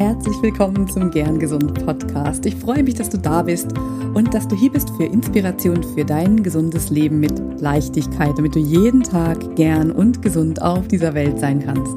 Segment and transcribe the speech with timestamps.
[0.00, 2.46] herzlich willkommen zum Gern Gesund Podcast.
[2.46, 3.68] Ich freue mich, dass du da bist
[4.14, 8.60] und dass du hier bist für Inspiration für dein gesundes Leben mit Leichtigkeit, damit du
[8.60, 11.94] jeden Tag gern und gesund auf dieser Welt sein kannst.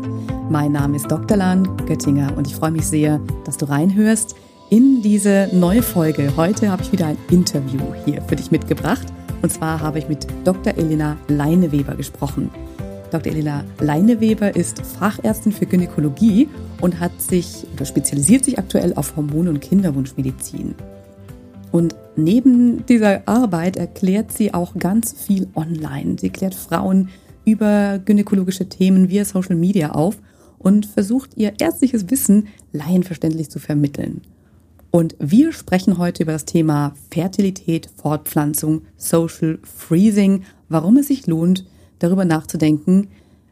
[0.49, 1.37] Mein Name ist Dr.
[1.37, 4.35] Lan Göttinger und ich freue mich sehr, dass du reinhörst
[4.69, 6.33] in diese neue Folge.
[6.35, 9.07] Heute habe ich wieder ein Interview hier für dich mitgebracht
[9.41, 10.75] und zwar habe ich mit Dr.
[10.75, 12.51] Elena Leineweber gesprochen.
[13.13, 13.31] Dr.
[13.31, 16.49] Elena Leineweber ist Fachärztin für Gynäkologie
[16.81, 20.73] und hat sich oder spezialisiert sich aktuell auf Hormon- und Kinderwunschmedizin.
[21.71, 26.15] Und neben dieser Arbeit erklärt sie auch ganz viel online.
[26.19, 27.09] Sie klärt Frauen
[27.45, 30.17] über gynäkologische Themen via Social Media auf
[30.57, 34.21] und versucht ihr ärztliches Wissen laienverständlich zu vermitteln.
[34.89, 41.65] Und wir sprechen heute über das Thema Fertilität, Fortpflanzung, Social Freezing, warum es sich lohnt,
[41.99, 43.09] darüber nachzudenken,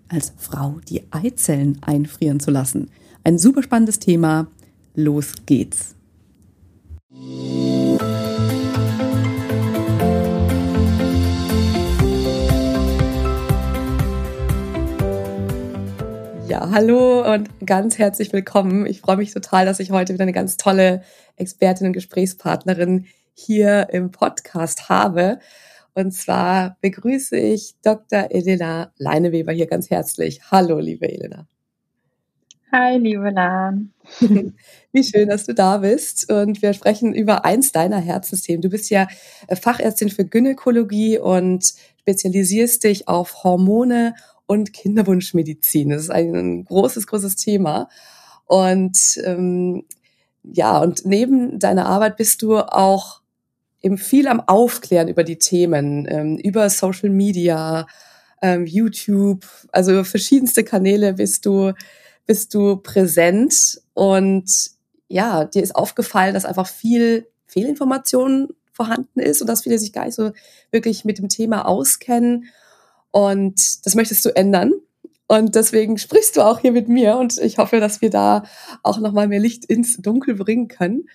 [0.07, 2.89] als Frau die Eizellen einfrieren zu lassen.
[3.23, 4.47] Ein super spannendes Thema.
[4.95, 5.95] Los geht's.
[16.47, 18.85] Ja, hallo und ganz herzlich willkommen.
[18.85, 21.01] Ich freue mich total, dass ich heute wieder eine ganz tolle
[21.37, 25.39] Expertin und Gesprächspartnerin hier im Podcast habe.
[25.93, 28.27] Und zwar begrüße ich Dr.
[28.31, 30.41] Elena Leineweber hier ganz herzlich.
[30.49, 31.47] Hallo, liebe Elena.
[32.71, 33.91] Hi, liebe Lan.
[34.93, 36.31] Wie schön, dass du da bist.
[36.31, 38.61] Und wir sprechen über eins deiner Herzensthemen.
[38.61, 39.07] Du bist ja
[39.47, 45.89] äh, Fachärztin für Gynäkologie und spezialisierst dich auf Hormone und Kinderwunschmedizin.
[45.89, 47.89] Das ist ein großes, großes Thema.
[48.45, 49.83] Und ähm,
[50.43, 53.20] ja, und neben deiner Arbeit bist du auch
[53.81, 57.87] eben viel am Aufklären über die Themen, ähm, über Social Media,
[58.41, 61.73] ähm, YouTube, also verschiedenste Kanäle bist du,
[62.25, 64.71] bist du präsent und
[65.07, 70.05] ja, dir ist aufgefallen, dass einfach viel Fehlinformation vorhanden ist und dass viele sich gar
[70.05, 70.31] nicht so
[70.71, 72.45] wirklich mit dem Thema auskennen
[73.11, 74.73] und das möchtest du ändern.
[75.27, 78.43] Und deswegen sprichst du auch hier mit mir und ich hoffe, dass wir da
[78.83, 81.07] auch nochmal mehr Licht ins Dunkel bringen können.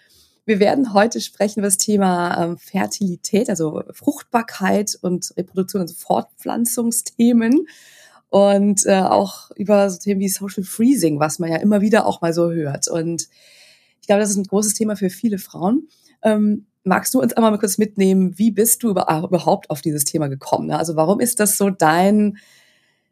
[0.47, 7.67] Wir werden heute sprechen über das Thema ähm, Fertilität, also Fruchtbarkeit und Reproduktion und Fortpflanzungsthemen
[8.31, 12.21] und äh, auch über so Themen wie Social Freezing, was man ja immer wieder auch
[12.21, 12.87] mal so hört.
[12.87, 13.29] Und
[14.01, 15.89] ich glaube, das ist ein großes Thema für viele Frauen.
[16.23, 20.29] Ähm, magst du uns einmal mal kurz mitnehmen, wie bist du überhaupt auf dieses Thema
[20.29, 20.71] gekommen?
[20.71, 22.39] Also warum ist das so dein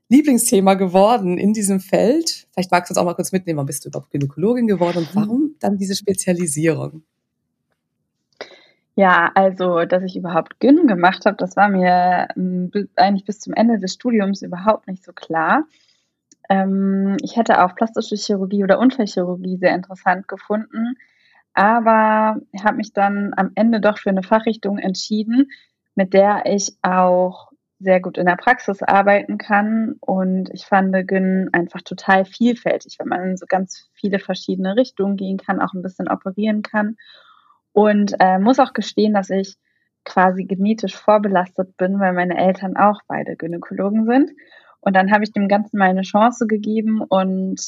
[0.08, 2.46] Lieblingsthema geworden in diesem Feld?
[2.52, 5.16] Vielleicht magst du uns auch mal kurz mitnehmen, warum bist du überhaupt Gynäkologin geworden und
[5.16, 7.02] warum dann diese Spezialisierung?
[8.96, 13.52] Ja, also, dass ich überhaupt Gyn gemacht habe, das war mir ähm, eigentlich bis zum
[13.52, 15.64] Ende des Studiums überhaupt nicht so klar.
[16.50, 20.94] Ähm, ich hätte auch plastische Chirurgie oder Unfallchirurgie sehr interessant gefunden,
[21.54, 25.50] aber habe mich dann am Ende doch für eine Fachrichtung entschieden,
[25.96, 29.96] mit der ich auch sehr gut in der Praxis arbeiten kann.
[30.00, 35.16] Und ich fand Gyn einfach total vielfältig, weil man in so ganz viele verschiedene Richtungen
[35.16, 36.96] gehen kann, auch ein bisschen operieren kann.
[37.74, 39.56] Und äh, muss auch gestehen, dass ich
[40.04, 44.30] quasi genetisch vorbelastet bin, weil meine Eltern auch beide Gynäkologen sind.
[44.80, 47.60] Und dann habe ich dem Ganzen mal eine Chance gegeben und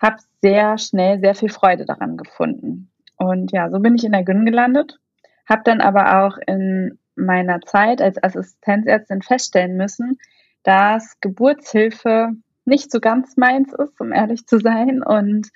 [0.00, 2.90] habe sehr schnell sehr viel Freude daran gefunden.
[3.16, 4.98] Und ja, so bin ich in der Gyn gelandet,
[5.46, 10.18] habe dann aber auch in meiner Zeit als Assistenzärztin feststellen müssen,
[10.62, 12.30] dass Geburtshilfe
[12.64, 15.02] nicht so ganz meins ist, um ehrlich zu sein.
[15.02, 15.48] Und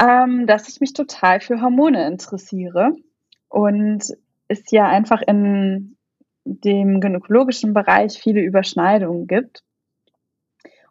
[0.00, 2.92] ähm, dass ich mich total für Hormone interessiere
[3.48, 4.04] und
[4.48, 5.96] es ja einfach in
[6.44, 9.62] dem gynäkologischen Bereich viele Überschneidungen gibt.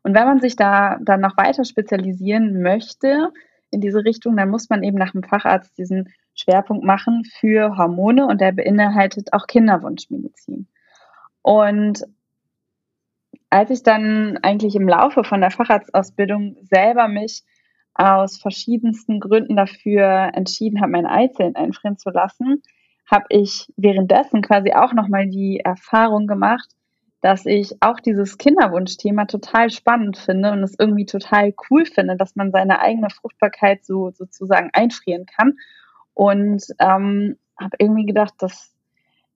[0.01, 3.31] Und wenn man sich da dann noch weiter spezialisieren möchte
[3.71, 8.25] in diese Richtung, dann muss man eben nach dem Facharzt diesen Schwerpunkt machen für Hormone
[8.25, 10.67] und der beinhaltet auch Kinderwunschmedizin.
[11.41, 12.03] Und
[13.49, 17.43] als ich dann eigentlich im Laufe von der Facharztausbildung selber mich
[17.95, 22.61] aus verschiedensten Gründen dafür entschieden habe, meine Eizellen einfrieren zu lassen,
[23.09, 26.69] habe ich währenddessen quasi auch nochmal die Erfahrung gemacht,
[27.21, 32.35] dass ich auch dieses Kinderwunschthema total spannend finde und es irgendwie total cool finde, dass
[32.35, 35.53] man seine eigene Fruchtbarkeit so sozusagen einfrieren kann.
[36.13, 38.73] Und ähm, habe irgendwie gedacht, dass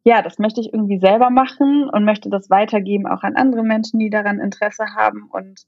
[0.03, 3.99] ja, das möchte ich irgendwie selber machen und möchte das weitergeben auch an andere Menschen,
[3.99, 5.29] die daran Interesse haben.
[5.29, 5.65] Und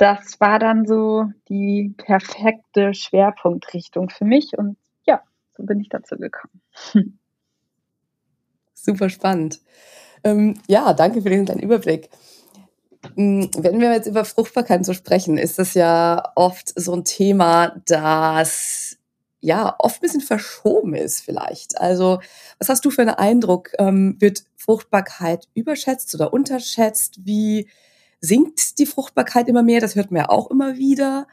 [0.00, 5.20] das war dann so die perfekte Schwerpunktrichtung für mich und ja,
[5.54, 6.62] so bin ich dazu gekommen.
[8.74, 9.60] Super spannend.
[10.24, 12.08] Ähm, ja, danke für den kleinen Überblick.
[13.14, 17.76] Hm, wenn wir jetzt über Fruchtbarkeit so sprechen, ist das ja oft so ein Thema,
[17.84, 18.96] das
[19.40, 21.78] ja oft ein bisschen verschoben ist vielleicht.
[21.78, 22.20] Also
[22.58, 23.72] was hast du für einen Eindruck?
[23.78, 27.18] Ähm, wird Fruchtbarkeit überschätzt oder unterschätzt?
[27.26, 27.68] Wie
[28.20, 29.80] sinkt die Fruchtbarkeit immer mehr?
[29.80, 31.26] Das hört man ja auch immer wieder,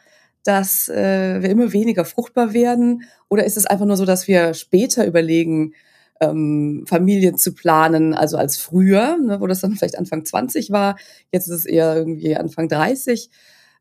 [0.44, 3.04] dass äh, wir immer weniger fruchtbar werden.
[3.30, 5.74] Oder ist es einfach nur so, dass wir später überlegen,
[6.22, 10.98] ähm, Familien zu planen, also als früher, ne, wo das dann vielleicht Anfang 20 war,
[11.32, 13.30] jetzt ist es eher irgendwie Anfang 30.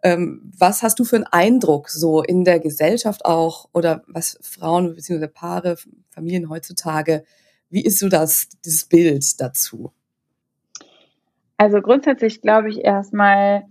[0.03, 4.95] Ähm, was hast du für einen Eindruck so in der Gesellschaft auch oder was Frauen
[4.95, 5.27] bzw.
[5.29, 5.77] Paare,
[6.11, 7.25] Familien heutzutage,
[7.71, 9.93] wie ist so das, dieses Bild dazu?
[11.57, 13.65] Also grundsätzlich glaube ich erstmal,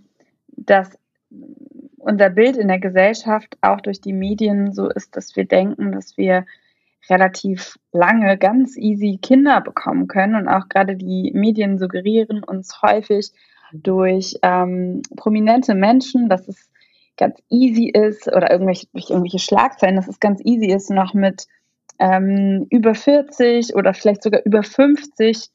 [0.50, 0.98] dass
[1.98, 6.18] unser Bild in der Gesellschaft auch durch die Medien so ist, dass wir denken, dass
[6.18, 6.46] wir
[7.10, 10.36] relativ lange ganz easy Kinder bekommen können.
[10.36, 13.32] Und auch gerade die Medien suggerieren uns häufig
[13.74, 16.70] durch ähm, prominente Menschen, dass es
[17.18, 21.48] ganz easy ist oder irgendwelche, durch irgendwelche Schlagzeilen, dass es ganz easy ist, noch mit
[22.00, 25.50] ähm, über 40 oder vielleicht sogar über 50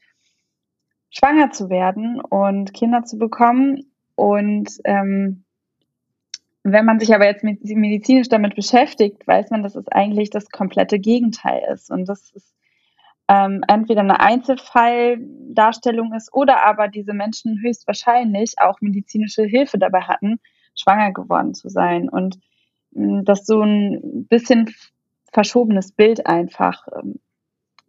[1.11, 3.91] schwanger zu werden und Kinder zu bekommen.
[4.15, 5.45] Und ähm,
[6.63, 10.99] wenn man sich aber jetzt medizinisch damit beschäftigt, weiß man, dass es eigentlich das komplette
[10.99, 11.91] Gegenteil ist.
[11.91, 12.55] Und das ist
[13.29, 20.41] ähm, entweder eine Einzelfalldarstellung ist oder aber diese Menschen höchstwahrscheinlich auch medizinische Hilfe dabei hatten,
[20.75, 22.09] schwanger geworden zu sein.
[22.09, 22.39] Und
[22.91, 24.75] mh, das so ein bisschen
[25.33, 27.21] verschobenes Bild einfach ähm,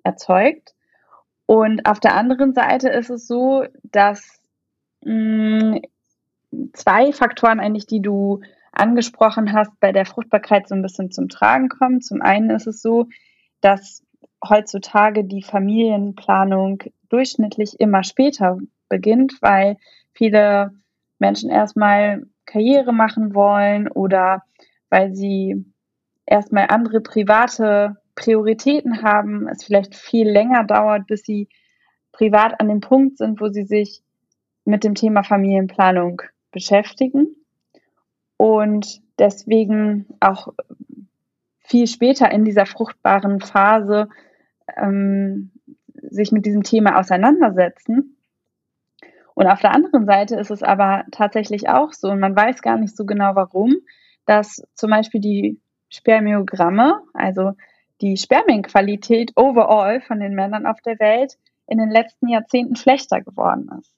[0.03, 0.75] erzeugt.
[1.51, 4.39] Und auf der anderen Seite ist es so, dass
[5.03, 5.81] mh,
[6.71, 8.39] zwei Faktoren eigentlich, die du
[8.71, 11.99] angesprochen hast, bei der Fruchtbarkeit so ein bisschen zum Tragen kommen.
[11.99, 13.07] Zum einen ist es so,
[13.59, 14.01] dass
[14.41, 18.57] heutzutage die Familienplanung durchschnittlich immer später
[18.87, 19.75] beginnt, weil
[20.13, 20.71] viele
[21.19, 24.43] Menschen erstmal Karriere machen wollen oder
[24.89, 25.65] weil sie
[26.25, 31.49] erstmal andere private Prioritäten haben, es vielleicht viel länger dauert, bis sie
[32.11, 34.03] privat an dem Punkt sind, wo sie sich
[34.63, 36.21] mit dem Thema Familienplanung
[36.51, 37.35] beschäftigen
[38.37, 40.49] und deswegen auch
[41.61, 44.07] viel später in dieser fruchtbaren Phase
[44.77, 45.51] ähm,
[45.95, 48.17] sich mit diesem Thema auseinandersetzen.
[49.33, 52.77] Und auf der anderen Seite ist es aber tatsächlich auch so, und man weiß gar
[52.77, 53.77] nicht so genau warum,
[54.25, 55.59] dass zum Beispiel die
[55.89, 57.53] Spermiogramme, also
[58.01, 61.37] die Spermienqualität overall von den Männern auf der Welt
[61.67, 63.95] in den letzten Jahrzehnten schlechter geworden ist.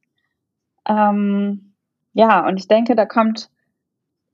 [0.88, 1.73] Ähm,
[2.13, 3.50] ja, und ich denke, da kommt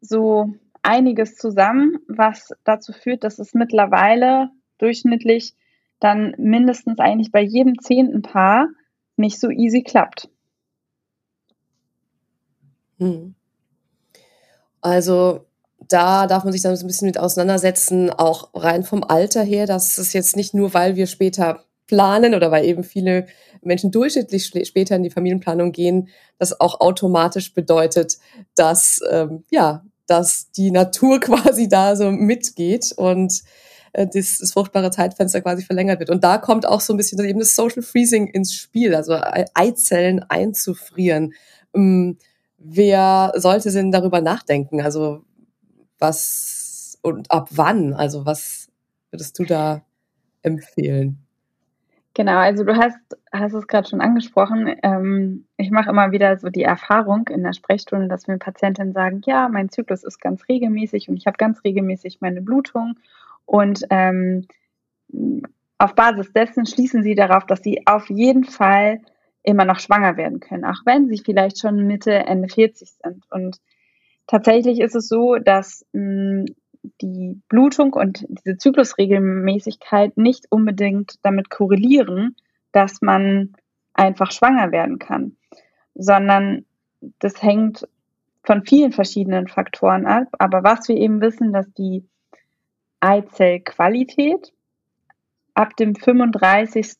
[0.01, 5.55] so einiges zusammen, was dazu führt, dass es mittlerweile durchschnittlich
[5.99, 8.67] dann mindestens eigentlich bei jedem zehnten Paar
[9.17, 10.29] nicht so easy klappt.
[12.97, 13.35] Hm.
[14.81, 15.45] Also
[15.89, 19.65] da darf man sich dann so ein bisschen mit auseinandersetzen, auch rein vom Alter her,
[19.65, 23.25] dass es jetzt nicht nur, weil wir später planen oder weil eben viele
[23.61, 28.17] Menschen durchschnittlich später in die Familienplanung gehen, das auch automatisch bedeutet,
[28.55, 33.41] dass ähm, ja dass die Natur quasi da so mitgeht und
[33.93, 36.09] äh, das, das fruchtbare Zeitfenster quasi verlängert wird.
[36.09, 39.17] Und da kommt auch so ein bisschen eben das Social Freezing ins Spiel, also
[39.53, 41.33] Eizellen einzufrieren.
[41.73, 42.17] Ähm,
[42.57, 44.81] wer sollte denn darüber nachdenken?
[44.81, 45.23] Also
[45.99, 47.93] was und ab wann?
[47.93, 48.69] Also was
[49.11, 49.81] würdest du da
[50.41, 51.19] empfehlen?
[52.15, 52.97] Genau, also du hast,
[53.31, 54.75] hast es gerade schon angesprochen.
[54.83, 59.21] Ähm, ich mache immer wieder so die Erfahrung in der Sprechstunde, dass mir Patientinnen sagen,
[59.25, 62.95] ja, mein Zyklus ist ganz regelmäßig und ich habe ganz regelmäßig meine Blutung.
[63.45, 64.47] Und ähm,
[65.77, 69.01] auf Basis dessen schließen sie darauf, dass sie auf jeden Fall
[69.43, 73.23] immer noch schwanger werden können, auch wenn sie vielleicht schon Mitte, Ende 40 sind.
[73.31, 73.61] Und
[74.29, 76.45] tatsächlich ist es so, dass mh,
[77.01, 82.35] die Blutung und diese Zyklusregelmäßigkeit nicht unbedingt damit korrelieren,
[82.71, 83.53] dass man
[83.93, 85.35] einfach schwanger werden kann,
[85.95, 86.65] sondern
[87.17, 87.87] das hängt
[88.43, 90.27] von vielen verschiedenen Faktoren ab.
[90.37, 92.07] Aber was wir eben wissen, dass die
[92.99, 94.53] Eizellqualität
[95.55, 96.97] ab dem 35.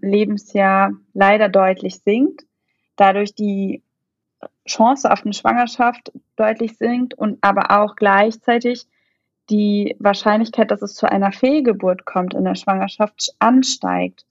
[0.00, 2.44] Lebensjahr leider deutlich sinkt,
[2.96, 3.82] dadurch die
[4.66, 8.86] Chance auf eine Schwangerschaft deutlich sinkt und aber auch gleichzeitig
[9.50, 14.24] die Wahrscheinlichkeit, dass es zu einer Fehlgeburt kommt in der Schwangerschaft, ansteigt.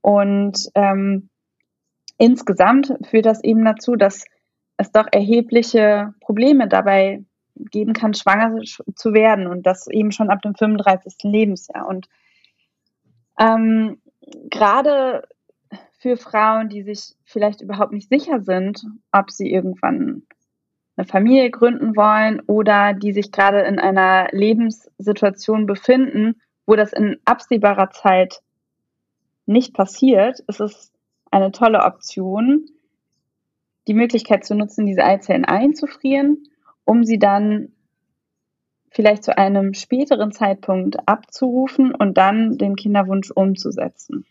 [0.00, 1.28] Und ähm,
[2.18, 4.24] insgesamt führt das eben dazu, dass
[4.76, 7.24] es doch erhebliche Probleme dabei
[7.56, 8.60] geben kann, schwanger
[8.94, 11.14] zu werden und das eben schon ab dem 35.
[11.22, 11.86] Lebensjahr.
[11.86, 12.08] Und
[13.38, 14.00] ähm,
[14.50, 15.26] gerade
[16.04, 20.24] für Frauen, die sich vielleicht überhaupt nicht sicher sind, ob sie irgendwann
[20.98, 27.16] eine Familie gründen wollen oder die sich gerade in einer Lebenssituation befinden, wo das in
[27.24, 28.42] absehbarer Zeit
[29.46, 30.92] nicht passiert, ist es
[31.30, 32.66] eine tolle Option,
[33.88, 36.42] die Möglichkeit zu nutzen, diese Eizellen einzufrieren,
[36.84, 37.72] um sie dann
[38.90, 44.26] vielleicht zu einem späteren Zeitpunkt abzurufen und dann den Kinderwunsch umzusetzen.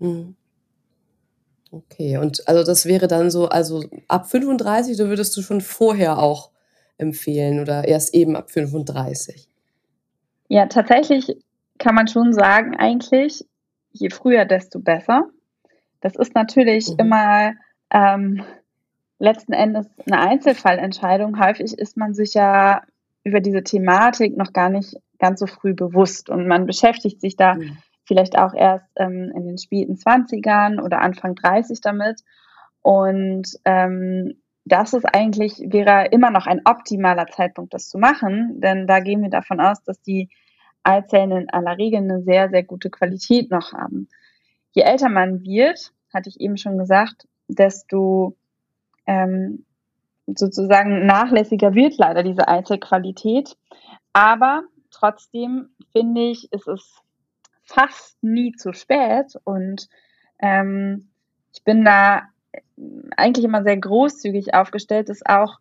[0.00, 0.34] Mhm.
[1.72, 6.18] Okay, und also das wäre dann so, also ab 35, da würdest du schon vorher
[6.18, 6.50] auch
[6.98, 9.48] empfehlen oder erst eben ab 35?
[10.48, 11.36] Ja, tatsächlich
[11.78, 13.46] kann man schon sagen, eigentlich,
[13.92, 15.28] je früher, desto besser.
[16.00, 16.96] Das ist natürlich mhm.
[16.98, 17.52] immer
[17.90, 18.42] ähm,
[19.20, 21.38] letzten Endes eine Einzelfallentscheidung.
[21.38, 22.82] Häufig ist man sich ja
[23.22, 27.54] über diese Thematik noch gar nicht ganz so früh bewusst und man beschäftigt sich da
[27.54, 32.22] mhm vielleicht auch erst ähm, in den späten 20ern oder Anfang 30 damit.
[32.82, 38.86] Und ähm, das ist eigentlich, wäre immer noch ein optimaler Zeitpunkt, das zu machen, denn
[38.86, 40.28] da gehen wir davon aus, dass die
[40.82, 44.08] Eizellen in aller Regel eine sehr, sehr gute Qualität noch haben.
[44.72, 48.36] Je älter man wird, hatte ich eben schon gesagt, desto
[49.06, 49.64] ähm,
[50.26, 53.56] sozusagen nachlässiger wird leider diese Eizellqualität.
[54.12, 57.02] Aber trotzdem finde ich, ist es
[57.70, 59.88] fast nie zu spät und
[60.40, 61.08] ähm,
[61.52, 62.22] ich bin da
[63.16, 65.58] eigentlich immer sehr großzügig aufgestellt, das auch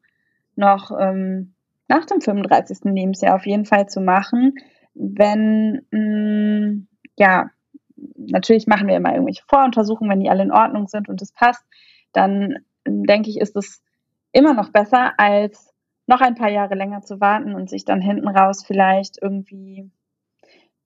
[0.56, 1.54] noch ähm,
[1.88, 2.80] nach dem 35.
[2.86, 4.56] Lebensjahr auf jeden Fall zu machen,
[4.94, 6.88] wenn, mh, mm,
[7.18, 7.50] ja,
[8.16, 11.64] natürlich machen wir immer irgendwelche Voruntersuchungen, wenn die alle in Ordnung sind und es passt,
[12.12, 13.84] dann denke ich, ist es
[14.32, 15.74] immer noch besser, als
[16.08, 19.92] noch ein paar Jahre länger zu warten und sich dann hinten raus vielleicht irgendwie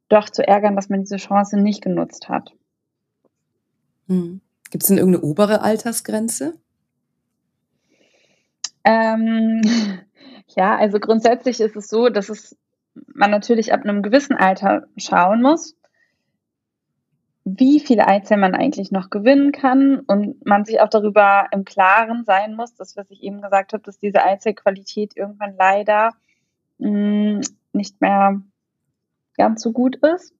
[0.10, 2.52] doch zu ärgern, dass man diese Chance nicht genutzt hat.
[4.08, 4.42] Hm.
[4.70, 6.56] Gibt es denn irgendeine obere Altersgrenze?
[8.84, 9.62] Ähm,
[10.56, 12.58] ja, also grundsätzlich ist es so, dass es
[13.14, 15.76] man natürlich ab einem gewissen Alter schauen muss,
[17.46, 22.24] wie viele Eizellen man eigentlich noch gewinnen kann und man sich auch darüber im Klaren
[22.24, 26.12] sein muss, dass was ich eben gesagt habe, dass diese Eizellqualität irgendwann leider
[26.78, 27.42] mh, hm,
[27.74, 28.42] nicht mehr
[29.38, 30.34] ganz so gut ist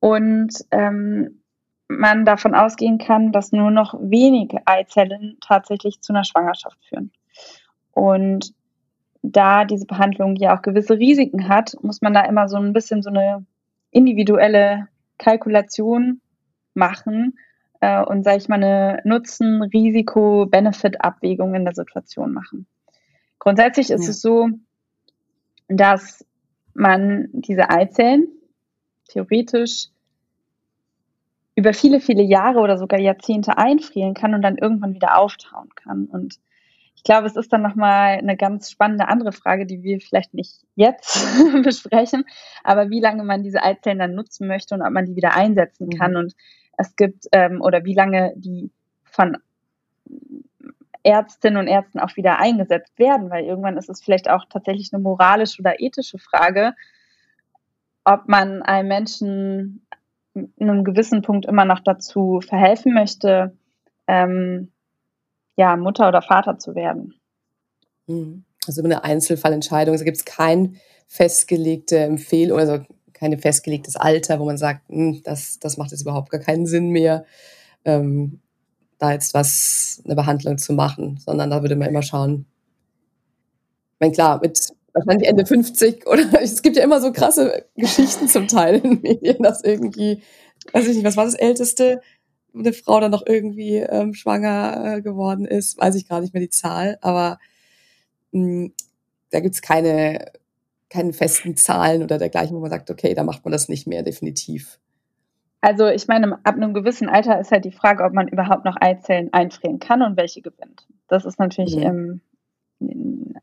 [0.00, 1.40] und ähm,
[1.88, 7.12] man davon ausgehen kann, dass nur noch wenige Eizellen tatsächlich zu einer Schwangerschaft führen.
[7.92, 8.52] Und
[9.22, 13.02] da diese Behandlung ja auch gewisse Risiken hat, muss man da immer so ein bisschen
[13.02, 13.44] so eine
[13.90, 14.86] individuelle
[15.18, 16.20] Kalkulation
[16.74, 17.36] machen
[17.80, 22.68] äh, und, sage ich mal, eine Nutzen-Risiko-Benefit-Abwägung in der Situation machen.
[23.38, 24.10] Grundsätzlich ist ja.
[24.10, 24.48] es so,
[25.68, 26.24] dass
[26.74, 28.28] man diese Eizellen
[29.08, 29.88] theoretisch
[31.54, 36.04] über viele, viele Jahre oder sogar Jahrzehnte einfrieren kann und dann irgendwann wieder auftauen kann.
[36.04, 36.38] Und
[36.94, 40.64] ich glaube, es ist dann nochmal eine ganz spannende andere Frage, die wir vielleicht nicht
[40.76, 41.26] jetzt
[41.64, 42.24] besprechen,
[42.62, 45.90] aber wie lange man diese Eizellen dann nutzen möchte und ob man die wieder einsetzen
[45.90, 46.12] kann.
[46.12, 46.16] Mhm.
[46.18, 46.34] Und
[46.76, 48.70] es gibt, ähm, oder wie lange die
[49.04, 49.36] von
[51.02, 55.02] Ärztinnen und Ärzten auch wieder eingesetzt werden, weil irgendwann ist es vielleicht auch tatsächlich eine
[55.02, 56.74] moralische oder ethische Frage,
[58.08, 59.86] ob man einem Menschen
[60.34, 63.54] in einem gewissen Punkt immer noch dazu verhelfen möchte,
[64.06, 64.72] ähm,
[65.56, 67.14] ja, Mutter oder Vater zu werden.
[68.06, 68.44] Mhm.
[68.66, 69.92] Also eine Einzelfallentscheidung.
[69.92, 70.24] Also gibt es
[71.06, 72.80] festgelegte Empfehlung, also
[73.12, 76.90] kein festgelegtes Alter, wo man sagt, hm, das, das macht jetzt überhaupt gar keinen Sinn
[76.90, 77.26] mehr,
[77.84, 78.40] ähm,
[78.98, 82.46] da jetzt was, eine Behandlung zu machen, sondern da würde man immer schauen.
[83.94, 88.28] Ich meine, klar, mit wahrscheinlich Ende 50 oder es gibt ja immer so krasse Geschichten
[88.28, 90.22] zum Teil in den Medien, dass irgendwie,
[90.72, 92.00] weiß ich nicht, was war das Älteste,
[92.54, 96.42] eine Frau dann noch irgendwie ähm, schwanger äh, geworden ist, weiß ich gar nicht mehr
[96.42, 97.38] die Zahl, aber
[98.32, 98.72] mh, hm,
[99.30, 100.32] da gibt's keine,
[100.88, 104.02] keine festen Zahlen oder dergleichen, wo man sagt, okay, da macht man das nicht mehr,
[104.02, 104.78] definitiv.
[105.60, 108.76] Also ich meine, ab einem gewissen Alter ist halt die Frage, ob man überhaupt noch
[108.80, 110.86] Eizellen einfrieren kann und welche gewinnt.
[111.08, 111.82] Das ist natürlich mhm.
[111.82, 112.20] ähm,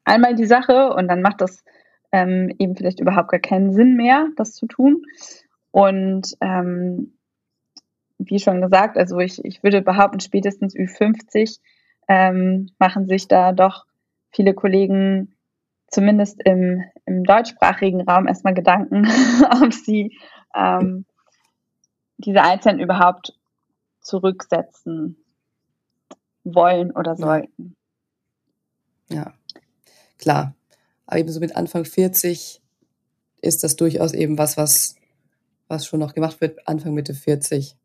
[0.03, 1.63] einmal die Sache und dann macht das
[2.11, 5.03] ähm, eben vielleicht überhaupt gar keinen Sinn mehr, das zu tun.
[5.71, 7.13] Und ähm,
[8.17, 11.59] wie schon gesagt, also ich, ich würde behaupten, spätestens Ü50
[12.07, 13.85] ähm, machen sich da doch
[14.31, 15.35] viele Kollegen
[15.87, 19.05] zumindest im, im deutschsprachigen Raum erstmal Gedanken,
[19.63, 20.17] ob sie
[20.55, 21.05] ähm,
[22.17, 23.33] diese Einzelnen überhaupt
[23.99, 25.17] zurücksetzen
[26.43, 27.75] wollen oder sollten.
[29.09, 29.33] Ja,
[30.17, 30.55] klar.
[31.05, 32.61] Aber eben so mit Anfang 40
[33.41, 34.95] ist das durchaus eben was, was,
[35.67, 37.75] was schon noch gemacht wird, Anfang Mitte 40.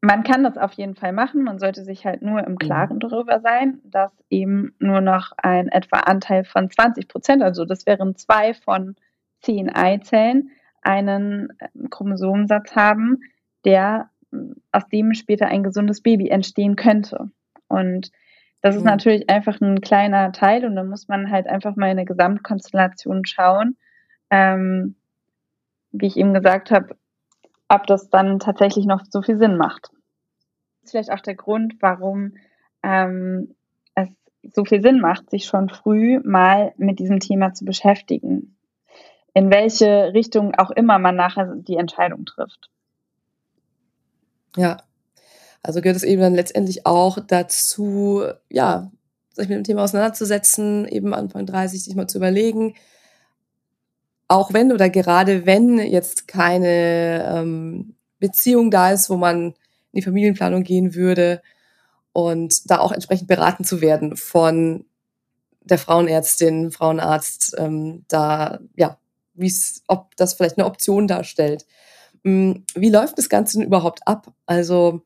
[0.00, 1.44] man kann das auf jeden Fall machen.
[1.44, 2.58] Man sollte sich halt nur im mhm.
[2.58, 7.86] Klaren darüber sein, dass eben nur noch ein etwa Anteil von 20 Prozent, also das
[7.86, 8.96] wären zwei von
[9.40, 10.50] zehn Eizellen,
[10.82, 13.20] einen ähm, Chromosomensatz haben,
[13.64, 14.10] der
[14.72, 17.30] aus dem später ein gesundes Baby entstehen könnte.
[17.68, 18.10] Und
[18.64, 18.88] das ist mhm.
[18.88, 23.26] natürlich einfach ein kleiner Teil und da muss man halt einfach mal in eine Gesamtkonstellation
[23.26, 23.76] schauen.
[24.30, 24.94] Ähm,
[25.92, 26.96] wie ich eben gesagt habe,
[27.68, 29.90] ob das dann tatsächlich noch so viel Sinn macht.
[30.80, 32.36] Das ist vielleicht auch der Grund, warum
[32.82, 33.54] ähm,
[33.94, 34.08] es
[34.54, 38.56] so viel Sinn macht, sich schon früh mal mit diesem Thema zu beschäftigen.
[39.34, 42.70] In welche Richtung auch immer man nachher die Entscheidung trifft.
[44.56, 44.78] Ja,
[45.64, 48.92] also gehört es eben dann letztendlich auch dazu, ja,
[49.32, 52.74] sich mit dem Thema auseinanderzusetzen, eben Anfang 30 sich mal zu überlegen,
[54.28, 59.54] auch wenn oder gerade wenn jetzt keine ähm, Beziehung da ist, wo man in
[59.94, 61.40] die Familienplanung gehen würde
[62.12, 64.84] und da auch entsprechend beraten zu werden von
[65.62, 68.98] der Frauenärztin, Frauenarzt, ähm, da, ja,
[69.32, 71.64] wie es, ob das vielleicht eine Option darstellt.
[72.22, 74.32] Hm, wie läuft das Ganze denn überhaupt ab?
[74.44, 75.02] Also,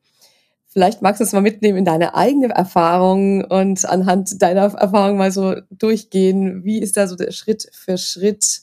[0.69, 5.31] vielleicht magst du es mal mitnehmen in deine eigene Erfahrung und anhand deiner Erfahrung mal
[5.31, 6.63] so durchgehen.
[6.63, 8.61] Wie ist da so der Schritt für Schritt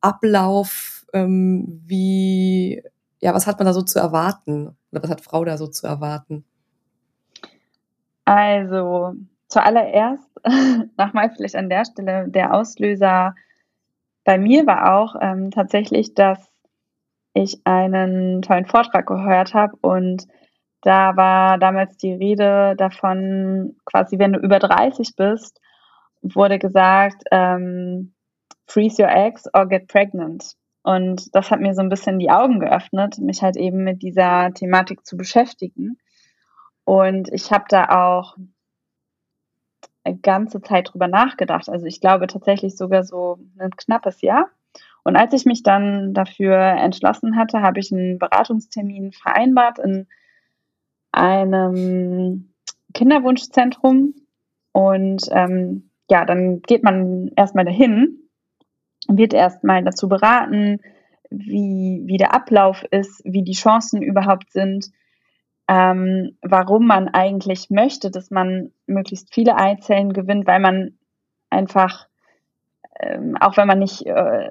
[0.00, 2.82] Ablauf, ähm, wie,
[3.20, 4.76] ja, was hat man da so zu erwarten?
[4.92, 6.44] Oder was hat Frau da so zu erwarten?
[8.26, 9.14] Also,
[9.48, 10.28] zuallererst,
[10.98, 13.34] nochmal vielleicht an der Stelle, der Auslöser
[14.24, 16.38] bei mir war auch ähm, tatsächlich, dass
[17.34, 20.26] ich einen tollen Vortrag gehört habe und
[20.84, 25.60] da war damals die Rede davon, quasi wenn du über 30 bist,
[26.20, 28.14] wurde gesagt, ähm,
[28.66, 30.54] freeze your eggs or get pregnant.
[30.82, 34.52] Und das hat mir so ein bisschen die Augen geöffnet, mich halt eben mit dieser
[34.52, 35.96] Thematik zu beschäftigen.
[36.84, 38.36] Und ich habe da auch
[40.04, 41.70] eine ganze Zeit drüber nachgedacht.
[41.70, 44.50] Also ich glaube tatsächlich sogar so ein knappes Jahr.
[45.02, 50.06] Und als ich mich dann dafür entschlossen hatte, habe ich einen Beratungstermin vereinbart in
[51.14, 52.54] einem
[52.92, 54.14] Kinderwunschzentrum.
[54.72, 58.24] Und ähm, ja, dann geht man erstmal dahin
[59.08, 60.80] wird erstmal dazu beraten,
[61.30, 64.86] wie, wie der Ablauf ist, wie die Chancen überhaupt sind,
[65.68, 70.98] ähm, warum man eigentlich möchte, dass man möglichst viele Eizellen gewinnt, weil man
[71.50, 72.06] einfach,
[73.00, 74.50] ähm, auch wenn man nicht äh,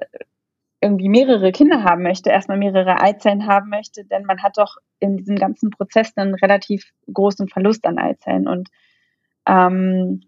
[0.84, 5.16] irgendwie mehrere Kinder haben möchte, erstmal mehrere Eizellen haben möchte, denn man hat doch in
[5.16, 8.46] diesem ganzen Prozess einen relativ großen Verlust an Eizellen.
[8.46, 8.68] Und
[9.46, 10.20] ähm,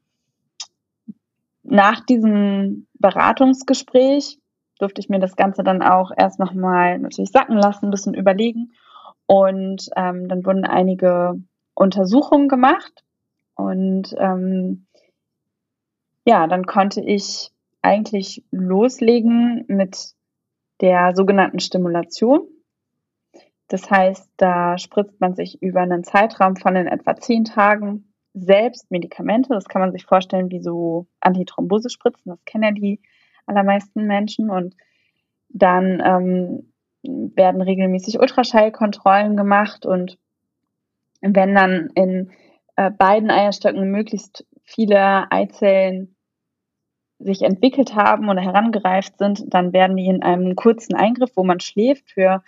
[1.62, 4.38] nach diesem Beratungsgespräch
[4.78, 8.72] durfte ich mir das Ganze dann auch erst nochmal natürlich sacken lassen, ein bisschen überlegen.
[9.26, 11.34] Und ähm, dann wurden einige
[11.74, 13.04] Untersuchungen gemacht.
[13.56, 14.86] Und ähm,
[16.24, 17.50] ja, dann konnte ich
[17.82, 20.15] eigentlich loslegen mit
[20.80, 22.48] der sogenannten Stimulation.
[23.68, 28.90] Das heißt, da spritzt man sich über einen Zeitraum von in etwa zehn Tagen selbst
[28.90, 29.48] Medikamente.
[29.50, 32.30] Das kann man sich vorstellen wie so Antithrombosespritzen.
[32.30, 33.00] Das kennen ja die
[33.46, 34.50] allermeisten Menschen.
[34.50, 34.76] Und
[35.48, 36.72] dann ähm,
[37.34, 39.86] werden regelmäßig Ultraschallkontrollen gemacht.
[39.86, 40.18] Und
[41.20, 42.30] wenn dann in
[42.76, 46.15] äh, beiden Eierstöcken möglichst viele Eizellen
[47.18, 51.60] sich entwickelt haben oder herangereift sind, dann werden die in einem kurzen Eingriff, wo man
[51.60, 52.42] schläft, für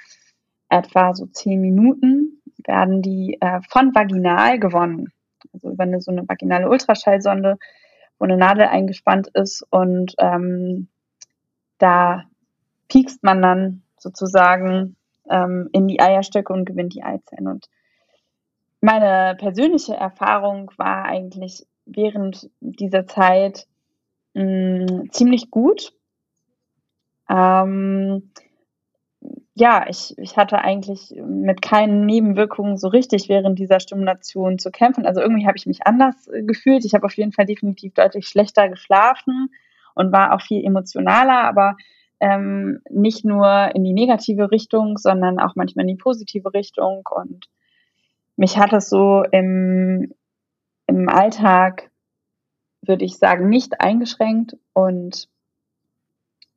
[0.68, 5.12] etwa so zehn Minuten, werden die äh, von vaginal gewonnen
[5.52, 7.58] also über eine, so eine vaginale Ultraschallsonde,
[8.18, 10.88] wo eine Nadel eingespannt ist und ähm,
[11.78, 12.24] da
[12.88, 14.96] piekst man dann sozusagen
[15.28, 17.46] ähm, in die Eierstöcke und gewinnt die Eizellen.
[17.46, 17.68] Und
[18.80, 23.66] meine persönliche Erfahrung war eigentlich während dieser Zeit
[24.38, 25.92] mh, ziemlich gut.
[27.28, 28.30] Ähm,
[29.54, 35.04] ja, ich, ich hatte eigentlich mit keinen Nebenwirkungen so richtig während dieser Stimulation zu kämpfen.
[35.04, 36.84] Also irgendwie habe ich mich anders gefühlt.
[36.84, 39.50] Ich habe auf jeden Fall definitiv deutlich schlechter geschlafen
[39.94, 41.76] und war auch viel emotionaler, aber
[42.20, 47.08] ähm, nicht nur in die negative Richtung, sondern auch manchmal in die positive Richtung.
[47.10, 47.46] Und
[48.36, 50.14] mich hat es so im,
[50.86, 51.87] im Alltag,
[52.82, 55.28] würde ich sagen, nicht eingeschränkt und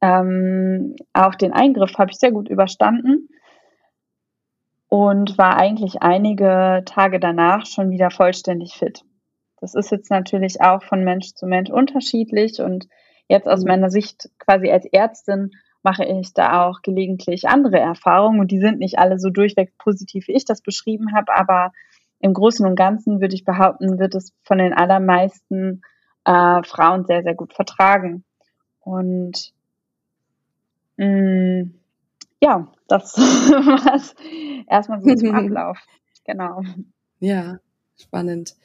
[0.02, 3.30] ähm, auch den Eingriff habe ich sehr gut überstanden
[4.88, 9.04] und war eigentlich einige Tage danach schon wieder vollständig fit.
[9.60, 12.88] Das ist jetzt natürlich auch von Mensch zu Mensch unterschiedlich und
[13.28, 13.68] jetzt aus mhm.
[13.70, 15.52] meiner Sicht quasi als Ärztin
[15.84, 20.28] mache ich da auch gelegentlich andere Erfahrungen und die sind nicht alle so durchweg positiv,
[20.28, 21.72] wie ich das beschrieben habe, aber
[22.20, 25.82] im Großen und Ganzen würde ich behaupten, wird es von den allermeisten
[26.26, 28.24] äh, Frauen sehr, sehr gut vertragen.
[28.82, 29.54] Und
[30.98, 31.74] mh, mm,
[32.42, 34.16] ja, das war's
[34.68, 35.78] erstmal so zum Ablauf.
[36.26, 36.62] Genau.
[37.20, 37.60] Ja,
[37.98, 38.56] spannend.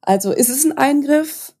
[0.00, 1.52] Also ist es ein Eingriff?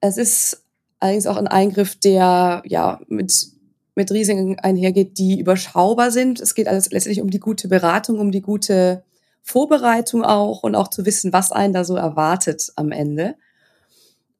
[0.00, 0.64] Es ist
[1.00, 3.48] allerdings auch ein Eingriff, der ja mit,
[3.94, 6.40] mit Risiken einhergeht, die überschaubar sind.
[6.40, 9.04] Es geht alles letztlich um die gute Beratung, um die gute
[9.42, 13.34] Vorbereitung auch und auch zu wissen, was einen da so erwartet am Ende.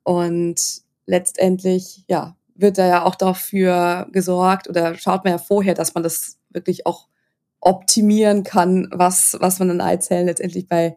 [0.04, 5.94] Und letztendlich, ja, wird da ja auch dafür gesorgt oder schaut man ja vorher, dass
[5.94, 7.08] man das wirklich auch
[7.60, 10.96] optimieren kann, was, was man an Eizellen letztendlich bei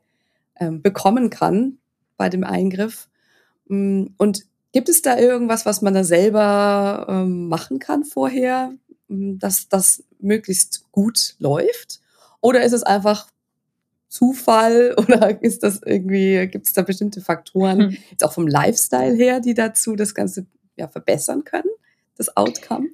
[0.60, 1.78] ähm, bekommen kann
[2.18, 3.10] bei dem Eingriff.
[3.68, 8.74] Mm, und gibt es da irgendwas, was man da selber ähm, machen kann vorher,
[9.08, 12.02] mm, dass das möglichst gut läuft?
[12.42, 13.28] Oder ist es einfach
[14.16, 17.98] Zufall oder ist das irgendwie, gibt es da bestimmte Faktoren, hm.
[18.12, 20.46] jetzt auch vom Lifestyle her, die dazu das Ganze
[20.78, 21.70] ja, verbessern können,
[22.18, 22.88] das Outcome?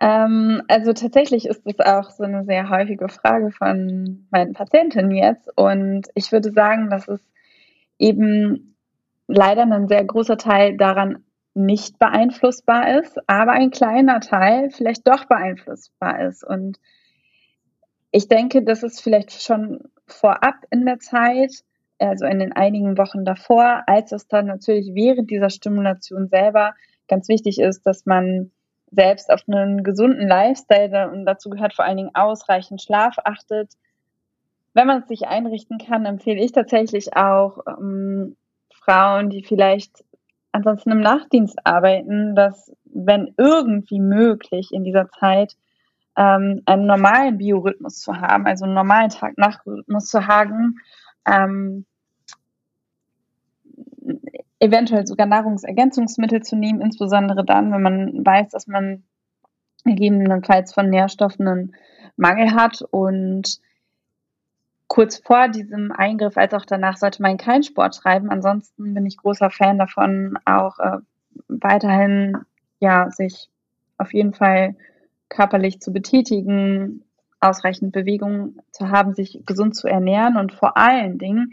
[0.00, 5.50] Ähm, also tatsächlich ist das auch so eine sehr häufige Frage von meinen Patientinnen jetzt.
[5.56, 7.20] Und ich würde sagen, dass es
[7.98, 8.76] eben
[9.26, 15.24] leider ein sehr großer Teil daran nicht beeinflussbar ist, aber ein kleiner Teil vielleicht doch
[15.24, 16.44] beeinflussbar ist.
[16.44, 16.78] Und
[18.10, 21.52] ich denke, dass es vielleicht schon vorab in der Zeit,
[21.98, 26.74] also in den einigen Wochen davor, als es dann natürlich während dieser Stimulation selber
[27.08, 28.50] ganz wichtig ist, dass man
[28.90, 33.72] selbst auf einen gesunden Lifestyle und dazu gehört vor allen Dingen ausreichend Schlaf achtet.
[34.72, 38.36] Wenn man es sich einrichten kann, empfehle ich tatsächlich auch ähm,
[38.72, 40.04] Frauen, die vielleicht
[40.52, 45.54] ansonsten im Nachtdienst arbeiten, dass wenn irgendwie möglich in dieser Zeit
[46.18, 50.80] ähm, einen normalen Biorhythmus zu haben, also einen normalen Tag-Nacht-Rhythmus zu haben,
[51.24, 51.86] ähm,
[54.58, 59.04] eventuell sogar Nahrungsergänzungsmittel zu nehmen, insbesondere dann, wenn man weiß, dass man
[59.84, 61.76] gegebenenfalls von Nährstoffen einen
[62.16, 63.60] Mangel hat und
[64.88, 68.30] kurz vor diesem Eingriff als auch danach sollte man keinen Sport treiben.
[68.30, 70.98] Ansonsten bin ich großer Fan davon, auch äh,
[71.46, 72.38] weiterhin
[72.80, 73.48] ja sich
[73.98, 74.74] auf jeden Fall
[75.28, 77.04] körperlich zu betätigen,
[77.40, 81.52] ausreichend Bewegung zu haben, sich gesund zu ernähren und vor allen Dingen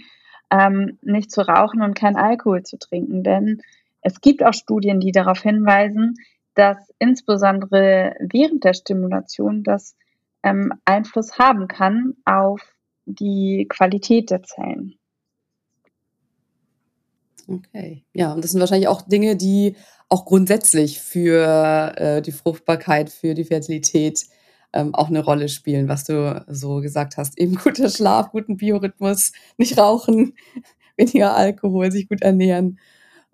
[0.49, 3.23] ähm, nicht zu rauchen und kein Alkohol zu trinken.
[3.23, 3.61] Denn
[4.01, 6.15] es gibt auch Studien, die darauf hinweisen,
[6.53, 9.95] dass insbesondere während der Stimulation das
[10.43, 12.61] ähm, Einfluss haben kann auf
[13.05, 14.95] die Qualität der Zellen.
[17.47, 19.75] Okay, ja, und das sind wahrscheinlich auch Dinge, die
[20.09, 24.25] auch grundsätzlich für äh, die Fruchtbarkeit, für die Fertilität
[24.73, 27.39] ähm, auch eine Rolle spielen, was du so gesagt hast.
[27.39, 30.33] Eben guter Schlaf, guten Biorhythmus, nicht rauchen,
[30.97, 32.79] weniger Alkohol, sich gut ernähren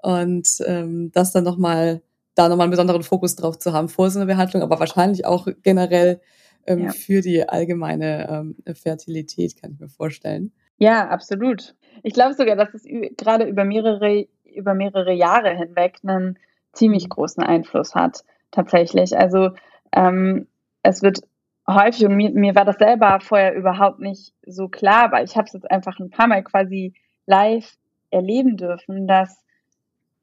[0.02, 2.02] und ähm, das dann nochmal,
[2.36, 5.48] da nochmal einen besonderen Fokus drauf zu haben vor so einer Behandlung, aber wahrscheinlich auch
[5.64, 6.22] generell
[6.68, 6.92] ähm, ja.
[6.92, 10.52] für die allgemeine ähm, Fertilität, kann ich mir vorstellen.
[10.78, 11.76] Ja, absolut.
[12.04, 12.84] Ich glaube sogar, dass es
[13.18, 16.40] gerade über mehrere, über mehrere Jahre hinweg einen
[16.74, 19.18] ziemlich großen Einfluss hat, tatsächlich.
[19.18, 19.52] Also
[19.92, 20.48] ähm,
[20.84, 21.22] es wird
[21.68, 25.48] häufig, und mir, mir war das selber vorher überhaupt nicht so klar, aber ich habe
[25.48, 26.94] es jetzt einfach ein paar Mal quasi
[27.26, 27.72] live
[28.10, 29.44] erleben dürfen, dass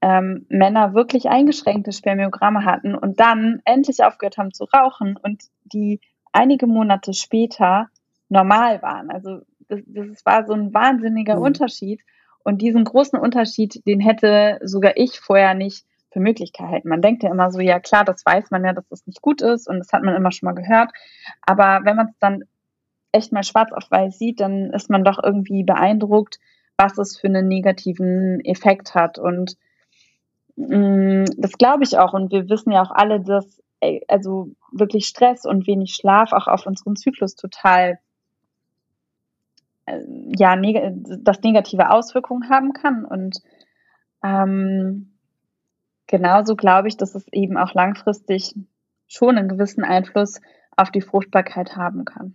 [0.00, 6.00] ähm, Männer wirklich eingeschränkte Spermiogramme hatten und dann endlich aufgehört haben zu rauchen und die
[6.32, 7.88] einige Monate später
[8.28, 9.10] normal waren.
[9.10, 11.42] Also das, das war so ein wahnsinniger mhm.
[11.42, 12.00] Unterschied.
[12.44, 15.84] Und diesen großen Unterschied, den hätte sogar ich vorher nicht
[16.18, 16.88] für möglich gehalten.
[16.88, 19.40] Man denkt ja immer so, ja klar, das weiß man ja, dass das nicht gut
[19.40, 20.90] ist und das hat man immer schon mal gehört.
[21.42, 22.44] Aber wenn man es dann
[23.12, 26.38] echt mal schwarz auf weiß sieht, dann ist man doch irgendwie beeindruckt,
[26.76, 29.18] was es für einen negativen Effekt hat.
[29.18, 29.56] Und
[30.56, 32.12] mh, mm, das glaube ich auch.
[32.12, 33.62] Und wir wissen ja auch alle, dass
[34.08, 38.00] also wirklich Stress und wenig Schlaf auch auf unseren Zyklus total
[39.86, 40.00] äh,
[40.36, 40.78] ja, neg
[41.22, 43.04] das negative Auswirkungen haben kann.
[43.04, 43.40] Und
[44.24, 45.17] ähm,
[46.08, 48.54] genauso glaube ich, dass es eben auch langfristig
[49.06, 50.40] schon einen gewissen Einfluss
[50.76, 52.34] auf die Fruchtbarkeit haben kann.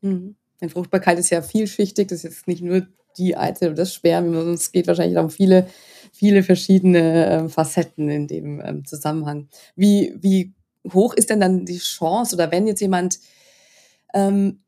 [0.00, 0.34] Mhm.
[0.60, 4.34] Die Fruchtbarkeit ist ja vielschichtig, das ist jetzt nicht nur die Eizelle oder das Spermium,
[4.34, 5.68] sondern es geht wahrscheinlich um viele,
[6.12, 9.48] viele verschiedene äh, Facetten in dem ähm, Zusammenhang.
[9.76, 10.52] Wie, wie
[10.92, 13.18] hoch ist denn dann die Chance oder wenn jetzt jemand
[14.14, 14.60] ähm,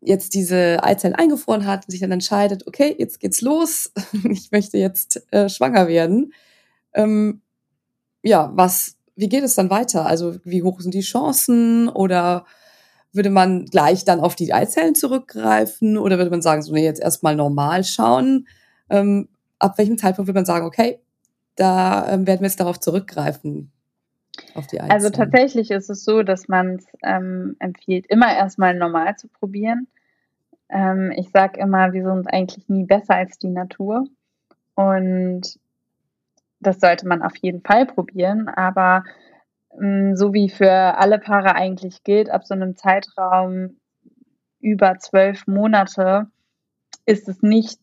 [0.00, 3.92] jetzt diese Eizellen eingefroren hat und sich dann entscheidet, okay, jetzt geht's los,
[4.30, 6.32] ich möchte jetzt äh, schwanger werden,
[6.94, 7.42] ähm,
[8.22, 10.06] ja, was wie geht es dann weiter?
[10.06, 12.46] Also wie hoch sind die Chancen oder
[13.12, 17.00] würde man gleich dann auf die Eizellen zurückgreifen oder würde man sagen, so nee, jetzt
[17.00, 18.48] erstmal normal schauen?
[18.90, 19.28] Ähm,
[19.58, 20.98] ab welchem Zeitpunkt würde man sagen, okay,
[21.54, 23.70] da ähm, werden wir jetzt darauf zurückgreifen?
[24.54, 29.16] Auf die also tatsächlich ist es so, dass man es ähm, empfiehlt, immer erstmal normal
[29.16, 29.86] zu probieren.
[30.68, 34.06] Ähm, ich sage immer, wir sind eigentlich nie besser als die Natur.
[34.74, 35.60] Und
[36.66, 38.48] das sollte man auf jeden Fall probieren.
[38.48, 39.04] Aber
[39.80, 43.76] ähm, so wie für alle Paare eigentlich gilt, ab so einem Zeitraum
[44.60, 46.26] über zwölf Monate
[47.06, 47.78] ist es nicht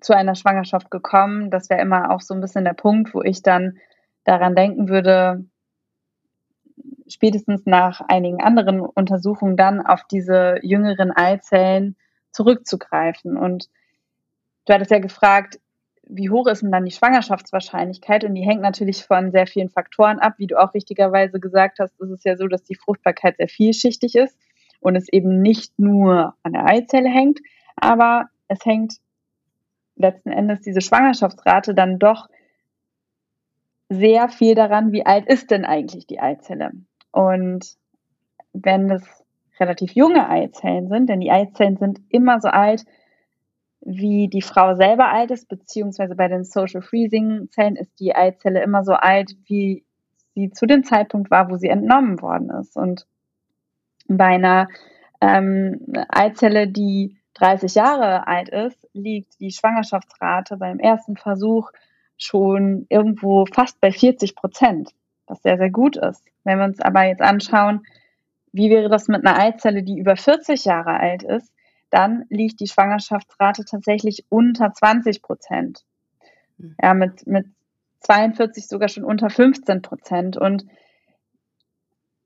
[0.00, 1.50] zu einer Schwangerschaft gekommen.
[1.50, 3.78] Das wäre immer auch so ein bisschen der Punkt, wo ich dann
[4.24, 5.44] daran denken würde,
[7.08, 11.96] spätestens nach einigen anderen Untersuchungen dann auf diese jüngeren Eizellen
[12.32, 13.36] zurückzugreifen.
[13.36, 13.68] Und
[14.66, 15.58] du hattest ja gefragt,
[16.08, 18.24] wie hoch ist denn dann die Schwangerschaftswahrscheinlichkeit?
[18.24, 20.34] Und die hängt natürlich von sehr vielen Faktoren ab.
[20.38, 24.14] Wie du auch richtigerweise gesagt hast, ist es ja so, dass die Fruchtbarkeit sehr vielschichtig
[24.14, 24.36] ist
[24.80, 27.40] und es eben nicht nur an der Eizelle hängt,
[27.74, 28.94] aber es hängt
[29.96, 32.28] letzten Endes diese Schwangerschaftsrate dann doch
[33.88, 36.70] sehr viel daran, wie alt ist denn eigentlich die Eizelle.
[37.10, 37.76] Und
[38.52, 39.02] wenn es
[39.58, 42.84] relativ junge Eizellen sind, denn die Eizellen sind immer so alt,
[43.86, 48.60] wie die Frau selber alt ist, beziehungsweise bei den Social Freezing Zellen ist die Eizelle
[48.62, 49.84] immer so alt, wie
[50.34, 52.76] sie zu dem Zeitpunkt war, wo sie entnommen worden ist.
[52.76, 53.06] Und
[54.08, 54.68] bei einer
[55.20, 61.70] ähm, Eizelle, die 30 Jahre alt ist, liegt die Schwangerschaftsrate beim ersten Versuch
[62.18, 64.90] schon irgendwo fast bei 40 Prozent,
[65.28, 66.24] was sehr, sehr gut ist.
[66.42, 67.86] Wenn wir uns aber jetzt anschauen,
[68.52, 71.52] wie wäre das mit einer Eizelle, die über 40 Jahre alt ist,
[71.96, 75.82] dann liegt die Schwangerschaftsrate tatsächlich unter 20 Prozent.
[76.58, 76.76] Hm.
[76.82, 77.46] Ja, mit, mit
[78.00, 80.36] 42 sogar schon unter 15 Prozent.
[80.36, 80.66] Und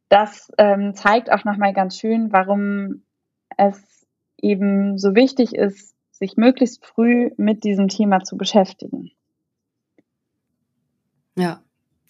[0.09, 3.05] das ähm, zeigt auch nochmal ganz schön, warum
[3.57, 9.13] es eben so wichtig ist, sich möglichst früh mit diesem Thema zu beschäftigen.
[11.37, 11.63] Ja,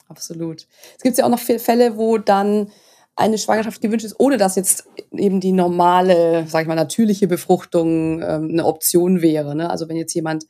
[0.09, 0.66] absolut.
[0.96, 2.73] Es gibt ja auch noch viele Fälle, wo dann
[3.21, 8.23] eine Schwangerschaft gewünscht ist, ohne dass jetzt eben die normale, sag ich mal, natürliche Befruchtung
[8.23, 9.55] ähm, eine Option wäre.
[9.55, 9.69] Ne?
[9.69, 10.47] Also wenn jetzt jemand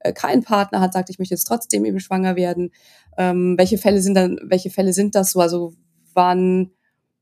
[0.00, 2.72] äh, keinen Partner hat, sagt, ich möchte jetzt trotzdem eben schwanger werden,
[3.16, 5.40] ähm, welche Fälle sind dann, welche Fälle sind das so?
[5.40, 5.72] Also
[6.12, 6.70] wann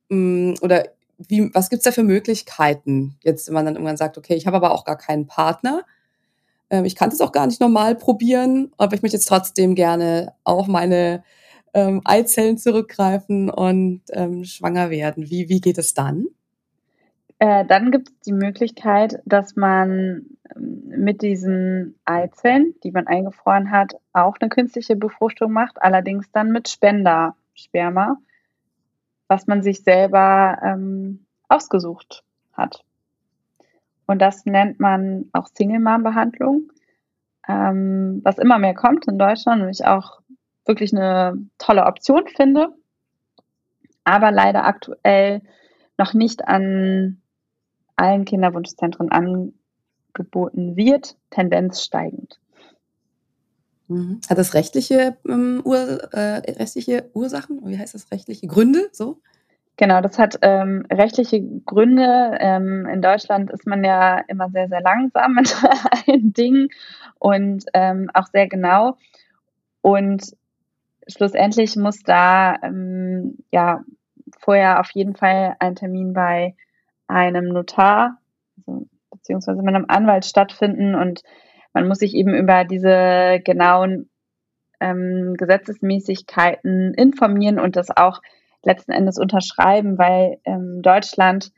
[0.09, 0.85] mh, mm, oder
[1.17, 4.57] wie, was gibt's da für Möglichkeiten, jetzt, wenn man dann irgendwann sagt, okay, ich habe
[4.57, 5.83] aber auch gar keinen Partner,
[6.71, 10.35] ähm, ich kann es auch gar nicht normal probieren, aber ich möchte jetzt trotzdem gerne
[10.45, 11.23] auch meine
[11.74, 15.31] ähm, Eizellen zurückgreifen und ähm, schwanger werden.
[15.31, 16.26] Wie, wie geht es dann?
[17.38, 23.70] Äh, dann gibt es die Möglichkeit, dass man ähm, mit diesen Eizellen, die man eingefroren
[23.70, 28.16] hat, auch eine künstliche Befruchtung macht, allerdings dann mit Spendersperma,
[29.28, 32.85] was man sich selber ähm, ausgesucht hat.
[34.07, 36.72] Und das nennt man auch Single-Mom-Behandlung,
[37.46, 40.20] ähm, was immer mehr kommt in Deutschland und ich auch
[40.68, 42.68] wirklich eine tolle Option finde,
[44.04, 45.42] aber leider aktuell
[45.96, 47.20] noch nicht an
[47.96, 52.38] allen Kinderwunschzentren angeboten wird, Tendenz steigend.
[53.88, 54.20] Mhm.
[54.28, 57.61] Hat das rechtliche, ähm, Ur, äh, rechtliche Ursachen?
[57.64, 58.11] Wie heißt das?
[58.12, 58.88] Rechtliche Gründe?
[58.92, 59.20] So?
[59.76, 62.37] Genau, das hat ähm, rechtliche Gründe.
[62.40, 65.57] Ähm, in Deutschland ist man ja immer sehr, sehr langsam mit
[66.07, 66.68] allen Dingen
[67.18, 68.96] und ähm, auch sehr genau.
[69.81, 70.37] Und
[71.09, 73.83] schlussendlich muss da ähm, ja
[74.38, 76.55] vorher auf jeden Fall ein Termin bei
[77.07, 78.18] einem Notar
[78.59, 81.23] also, beziehungsweise mit einem Anwalt stattfinden und
[81.73, 84.09] man muss sich eben über diese genauen
[84.81, 88.21] ähm, Gesetzesmäßigkeiten informieren und das auch
[88.62, 91.53] letzten Endes unterschreiben, weil ähm, Deutschland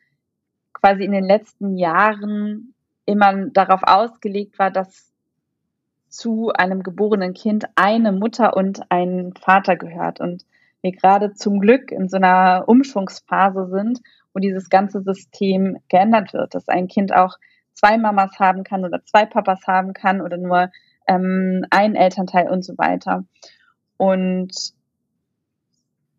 [0.72, 2.74] quasi in den letzten Jahren
[3.06, 5.09] immer darauf ausgelegt war, dass
[6.10, 10.20] zu einem geborenen Kind eine Mutter und ein Vater gehört.
[10.20, 10.44] Und
[10.82, 14.00] wir gerade zum Glück in so einer Umschwungsphase sind,
[14.34, 17.38] wo dieses ganze System geändert wird, dass ein Kind auch
[17.72, 20.70] zwei Mamas haben kann oder zwei Papas haben kann oder nur
[21.06, 23.24] ähm, ein Elternteil und so weiter.
[23.96, 24.74] Und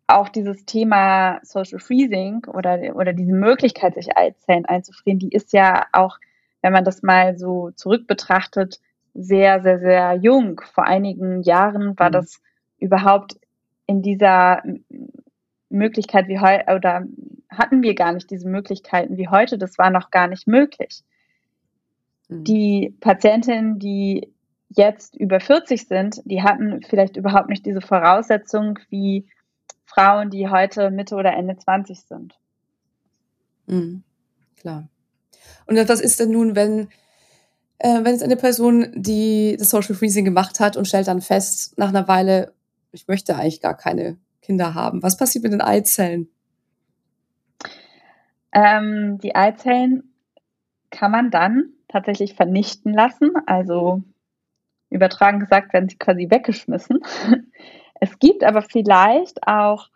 [0.06, 5.86] auch dieses Thema Social Freezing oder, oder diese Möglichkeit, sich Eizellen einzufrieren, die ist ja
[5.92, 6.18] auch,
[6.60, 8.80] wenn man das mal so zurück betrachtet,
[9.14, 10.60] sehr, sehr, sehr jung.
[10.72, 12.12] Vor einigen Jahren war mhm.
[12.12, 12.40] das
[12.78, 13.36] überhaupt
[13.86, 14.62] in dieser
[15.68, 17.04] Möglichkeit wie heute, oder
[17.50, 19.58] hatten wir gar nicht diese Möglichkeiten wie heute.
[19.58, 21.02] Das war noch gar nicht möglich.
[22.28, 22.44] Mhm.
[22.44, 24.32] Die Patientinnen, die
[24.68, 29.26] jetzt über 40 sind, die hatten vielleicht überhaupt nicht diese Voraussetzung wie
[29.84, 32.38] Frauen, die heute Mitte oder Ende 20 sind.
[33.66, 34.02] Mhm,
[34.56, 34.88] klar.
[35.66, 36.88] Und was ist denn nun, wenn,
[37.82, 41.76] äh, wenn es eine Person, die das Social Freezing gemacht hat und stellt dann fest,
[41.78, 42.52] nach einer Weile,
[42.92, 45.02] ich möchte eigentlich gar keine Kinder haben.
[45.02, 46.28] Was passiert mit den Eizellen?
[48.52, 50.14] Ähm, die Eizellen
[50.90, 53.32] kann man dann tatsächlich vernichten lassen.
[53.46, 54.02] Also
[54.90, 57.00] übertragen gesagt, werden sie quasi weggeschmissen.
[58.04, 59.88] Es gibt aber vielleicht auch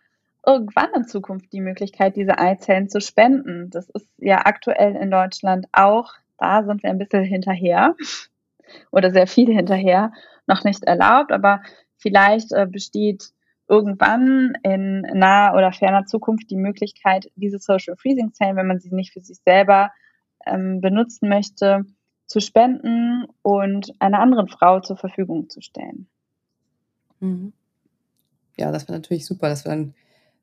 [0.46, 3.68] irgendwann in Zukunft die Möglichkeit, diese Eizellen zu spenden.
[3.70, 7.94] Das ist ja aktuell in Deutschland auch, da sind wir ein bisschen hinterher
[8.90, 10.12] oder sehr viel hinterher,
[10.46, 11.62] noch nicht erlaubt, aber
[11.96, 13.30] vielleicht äh, besteht
[13.68, 18.94] irgendwann in naher oder ferner Zukunft die Möglichkeit, diese Social Freezing Zellen, wenn man sie
[18.94, 19.90] nicht für sich selber
[20.46, 21.84] ähm, benutzen möchte,
[22.26, 26.08] zu spenden und einer anderen Frau zur Verfügung zu stellen.
[27.20, 27.52] Mhm.
[28.56, 29.48] Ja, das wäre natürlich super.
[29.48, 29.94] Das wäre dann,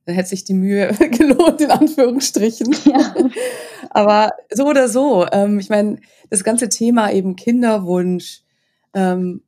[0.05, 2.75] dann hätte sich die Mühe gelohnt, in Anführungsstrichen.
[2.85, 3.15] Ja.
[3.93, 8.41] Aber so oder so, ähm, ich meine, das ganze Thema eben Kinderwunsch
[8.93, 9.43] ähm,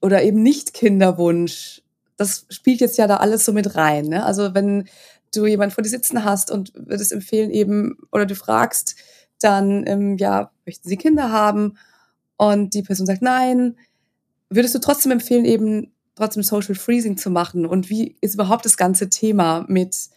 [0.00, 1.82] oder eben nicht Kinderwunsch,
[2.16, 4.06] das spielt jetzt ja da alles so mit rein.
[4.06, 4.24] Ne?
[4.24, 4.88] Also wenn
[5.34, 8.96] du jemanden vor dir sitzen hast und würdest empfehlen eben, oder du fragst,
[9.38, 11.76] dann, ähm, ja, möchten sie Kinder haben?
[12.36, 13.76] Und die Person sagt nein.
[14.48, 17.66] Würdest du trotzdem empfehlen, eben trotzdem Social Freezing zu machen?
[17.66, 20.08] Und wie ist überhaupt das ganze Thema mit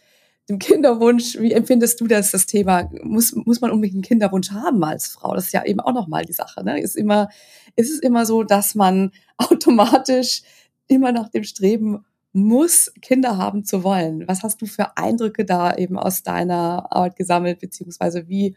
[0.48, 1.38] dem Kinderwunsch?
[1.38, 2.90] Wie empfindest du das, das Thema?
[3.02, 5.34] Muss, muss man unbedingt einen Kinderwunsch haben als Frau?
[5.34, 6.62] Das ist ja eben auch nochmal die Sache.
[6.64, 6.80] Ne?
[6.80, 7.28] Ist immer,
[7.76, 10.42] ist es immer so, dass man automatisch
[10.86, 14.26] immer nach dem Streben muss, Kinder haben zu wollen.
[14.26, 18.56] Was hast du für Eindrücke da eben aus deiner Arbeit gesammelt, beziehungsweise wie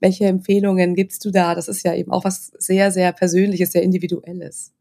[0.00, 1.56] welche Empfehlungen gibst du da?
[1.56, 4.72] Das ist ja eben auch was sehr, sehr Persönliches, sehr Individuelles.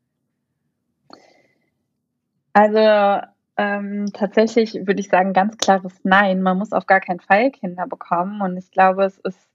[2.53, 3.25] Also
[3.57, 6.41] ähm, tatsächlich würde ich sagen, ganz klares Nein.
[6.41, 8.41] Man muss auf gar keinen Fall Kinder bekommen.
[8.41, 9.47] Und ich glaube, es ist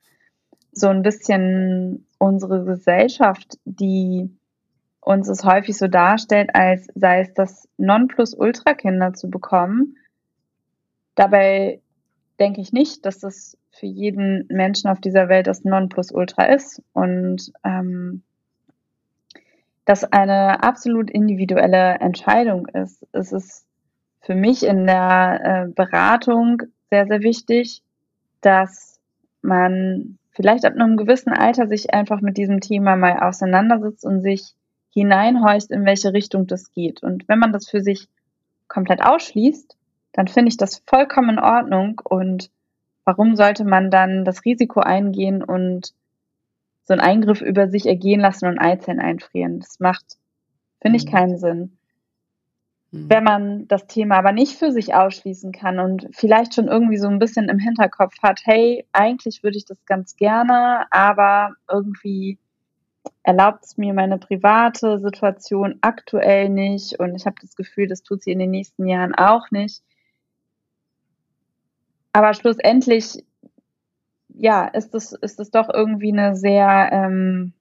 [0.72, 4.30] so ein bisschen unsere Gesellschaft, die
[5.00, 9.96] uns es häufig so darstellt, als sei es das Nonplusultra-Kinder zu bekommen.
[11.14, 11.80] Dabei
[12.38, 17.52] denke ich nicht, dass das für jeden Menschen auf dieser Welt das Nonplusultra ist und
[17.64, 18.22] ähm,
[19.84, 23.06] das eine absolut individuelle Entscheidung ist.
[23.12, 23.66] Es ist
[24.22, 27.82] für mich in der äh, Beratung sehr, sehr wichtig,
[28.40, 29.00] dass
[29.42, 34.54] man vielleicht ab einem gewissen Alter sich einfach mit diesem Thema mal auseinandersetzt und sich
[34.90, 37.02] hineinhorcht, in welche Richtung das geht.
[37.02, 38.08] Und wenn man das für sich
[38.68, 39.76] komplett ausschließt,
[40.12, 42.50] dann finde ich das vollkommen in Ordnung und
[43.04, 45.94] warum sollte man dann das Risiko eingehen und
[46.84, 49.60] so einen Eingriff über sich ergehen lassen und Eizellen einfrieren?
[49.60, 50.18] Das macht,
[50.80, 51.10] finde ich, mhm.
[51.10, 51.78] keinen Sinn.
[52.92, 53.10] Mhm.
[53.10, 57.08] Wenn man das Thema aber nicht für sich ausschließen kann und vielleicht schon irgendwie so
[57.08, 62.38] ein bisschen im Hinterkopf hat, hey, eigentlich würde ich das ganz gerne, aber irgendwie
[63.24, 68.22] erlaubt es mir meine private Situation aktuell nicht und ich habe das Gefühl, das tut
[68.22, 69.82] sie in den nächsten Jahren auch nicht,
[72.12, 73.24] aber schlussendlich,
[74.28, 77.54] ja, ist es, ist es doch irgendwie eine sehr, ähm,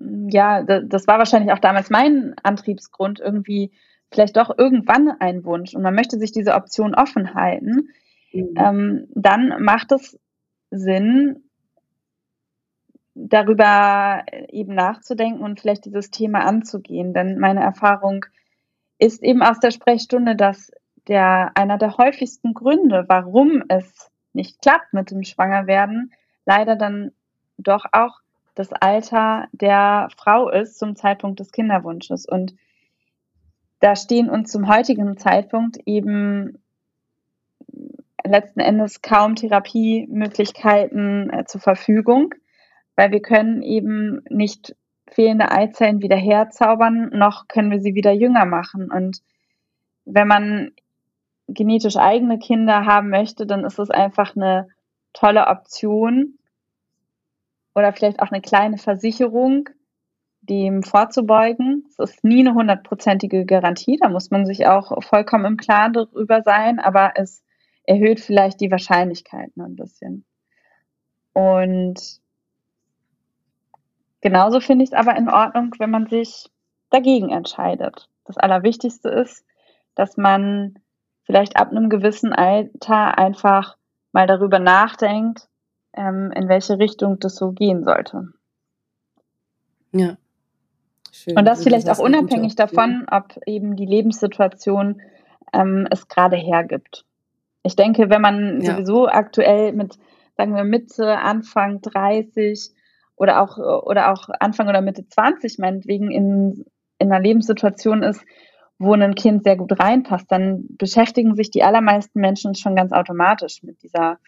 [0.00, 3.72] ja, das war wahrscheinlich auch damals mein Antriebsgrund, irgendwie
[4.10, 7.90] vielleicht doch irgendwann ein Wunsch und man möchte sich diese Option offen halten,
[8.32, 8.54] mhm.
[8.56, 10.18] ähm, dann macht es
[10.70, 11.44] Sinn,
[13.14, 17.12] darüber eben nachzudenken und vielleicht dieses Thema anzugehen.
[17.12, 18.24] Denn meine Erfahrung
[18.98, 20.70] ist eben aus der Sprechstunde, dass
[21.08, 26.12] der, einer der häufigsten Gründe, warum es nicht klappt mit dem Schwangerwerden,
[26.46, 27.12] leider dann
[27.58, 28.19] doch auch
[28.54, 32.26] das Alter der Frau ist zum Zeitpunkt des Kinderwunsches.
[32.26, 32.54] Und
[33.80, 36.58] da stehen uns zum heutigen Zeitpunkt eben
[38.24, 42.34] letzten Endes kaum Therapiemöglichkeiten äh, zur Verfügung,
[42.96, 44.76] weil wir können eben nicht
[45.08, 48.90] fehlende Eizellen wieder herzaubern, noch können wir sie wieder jünger machen.
[48.90, 49.22] Und
[50.04, 50.72] wenn man
[51.48, 54.68] genetisch eigene Kinder haben möchte, dann ist es einfach eine
[55.12, 56.38] tolle Option
[57.80, 59.68] oder vielleicht auch eine kleine Versicherung,
[60.42, 61.84] dem vorzubeugen.
[61.88, 66.42] Es ist nie eine hundertprozentige Garantie, da muss man sich auch vollkommen im Klaren darüber
[66.42, 67.42] sein, aber es
[67.84, 70.24] erhöht vielleicht die Wahrscheinlichkeiten ein bisschen.
[71.32, 72.20] Und
[74.20, 76.50] genauso finde ich es aber in Ordnung, wenn man sich
[76.90, 78.08] dagegen entscheidet.
[78.24, 79.44] Das Allerwichtigste ist,
[79.94, 80.78] dass man
[81.24, 83.76] vielleicht ab einem gewissen Alter einfach
[84.12, 85.48] mal darüber nachdenkt,
[85.92, 88.28] ähm, in welche Richtung das so gehen sollte.
[89.92, 90.16] Ja.
[91.12, 91.36] Schön.
[91.36, 95.02] Und das vielleicht auch unabhängig davon, ob eben die Lebenssituation
[95.52, 97.04] ähm, es gerade hergibt.
[97.62, 98.72] Ich denke, wenn man ja.
[98.72, 99.98] sowieso aktuell mit,
[100.36, 102.70] sagen wir, Mitte, Anfang 30
[103.16, 106.64] oder auch, oder auch Anfang oder Mitte 20 meinetwegen in,
[106.98, 108.24] in einer Lebenssituation ist,
[108.78, 113.62] wo ein Kind sehr gut reinpasst, dann beschäftigen sich die allermeisten Menschen schon ganz automatisch
[113.62, 114.18] mit dieser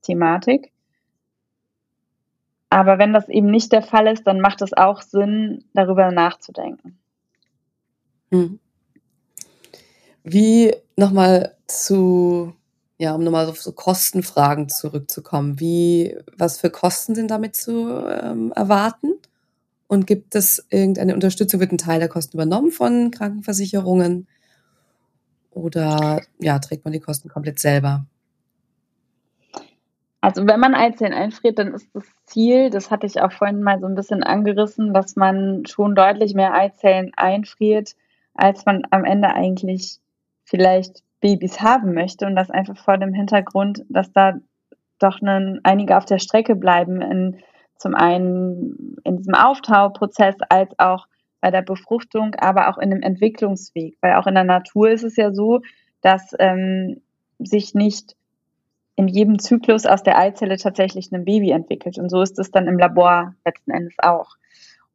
[0.00, 0.72] Thematik.
[2.70, 6.98] Aber wenn das eben nicht der Fall ist, dann macht es auch Sinn, darüber nachzudenken.
[8.30, 8.58] Hm.
[10.22, 12.54] Wie nochmal zu,
[12.98, 15.58] ja, um nochmal auf so Kostenfragen zurückzukommen.
[15.60, 19.14] Wie, was für Kosten sind damit zu ähm, erwarten?
[19.86, 21.60] Und gibt es irgendeine Unterstützung?
[21.60, 24.28] Wird ein Teil der Kosten übernommen von Krankenversicherungen?
[25.50, 28.04] Oder ja, trägt man die Kosten komplett selber?
[30.28, 33.80] Also wenn man Eizellen einfriert, dann ist das Ziel, das hatte ich auch vorhin mal
[33.80, 37.94] so ein bisschen angerissen, dass man schon deutlich mehr Eizellen einfriert,
[38.34, 40.00] als man am Ende eigentlich
[40.44, 42.26] vielleicht Babys haben möchte.
[42.26, 44.34] Und das einfach vor dem Hintergrund, dass da
[44.98, 47.38] doch einen, einige auf der Strecke bleiben in
[47.78, 51.06] zum einen in diesem Auftauprozess als auch
[51.40, 53.96] bei der Befruchtung, aber auch in dem Entwicklungsweg.
[54.02, 55.60] Weil auch in der Natur ist es ja so,
[56.02, 57.00] dass ähm,
[57.38, 58.17] sich nicht
[58.98, 61.98] in jedem Zyklus aus der Eizelle tatsächlich ein Baby entwickelt.
[61.98, 64.34] Und so ist es dann im Labor letzten Endes auch.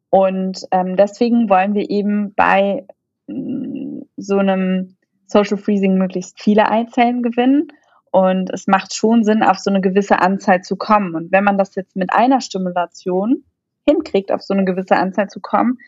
[0.09, 2.85] Und ähm, deswegen wollen wir eben bei
[3.27, 7.69] mm, so einem Social Freezing möglichst viele Eizellen gewinnen
[8.11, 11.15] und es macht schon Sinn, auf so eine gewisse Anzahl zu kommen.
[11.15, 13.45] Und wenn man das jetzt mit einer Stimulation
[13.87, 15.79] hinkriegt, auf so eine gewisse Anzahl zu kommen,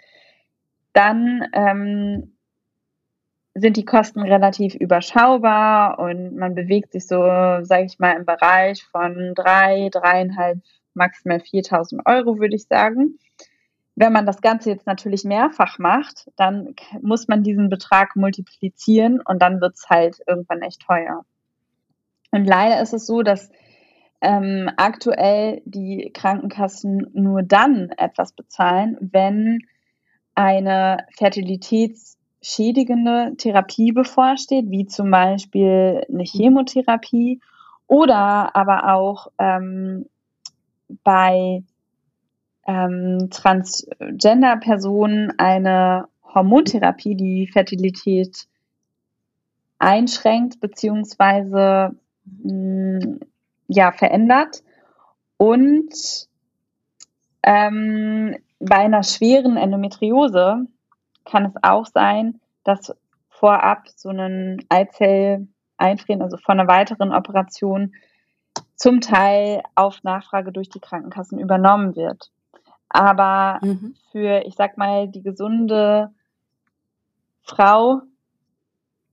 [0.94, 2.35] dann ähm,
[3.56, 8.84] sind die Kosten relativ überschaubar und man bewegt sich so, sage ich mal, im Bereich
[8.84, 10.60] von drei, dreieinhalb,
[10.94, 13.18] maximal 4.000 Euro, würde ich sagen.
[13.96, 19.42] Wenn man das Ganze jetzt natürlich mehrfach macht, dann muss man diesen Betrag multiplizieren und
[19.42, 21.24] dann wird es halt irgendwann echt teuer.
[22.32, 23.50] Und leider ist es so, dass
[24.20, 29.60] ähm, aktuell die Krankenkassen nur dann etwas bezahlen, wenn
[30.34, 31.06] eine
[32.46, 37.42] fertilitätsschädigende Therapie bevorsteht, wie zum Beispiel eine Chemotherapie
[37.88, 40.06] oder aber auch ähm,
[41.04, 41.64] bei
[42.68, 48.48] ähm, Transgender-Personen eine Hormontherapie, die Fertilität
[49.80, 53.18] einschränkt beziehungsweise mh,
[53.68, 54.64] ja, verändert.
[55.38, 56.28] Und
[57.44, 60.68] ähm, bei einer schweren Endometriose
[61.26, 62.96] kann es auch sein, dass
[63.30, 65.48] vorab so ein Eizell
[65.78, 67.94] einfrieren, also vor einer weiteren Operation,
[68.76, 72.32] zum Teil auf Nachfrage durch die Krankenkassen übernommen wird.
[72.90, 73.96] Aber mhm.
[74.12, 76.12] für, ich sag mal, die gesunde
[77.42, 78.02] Frau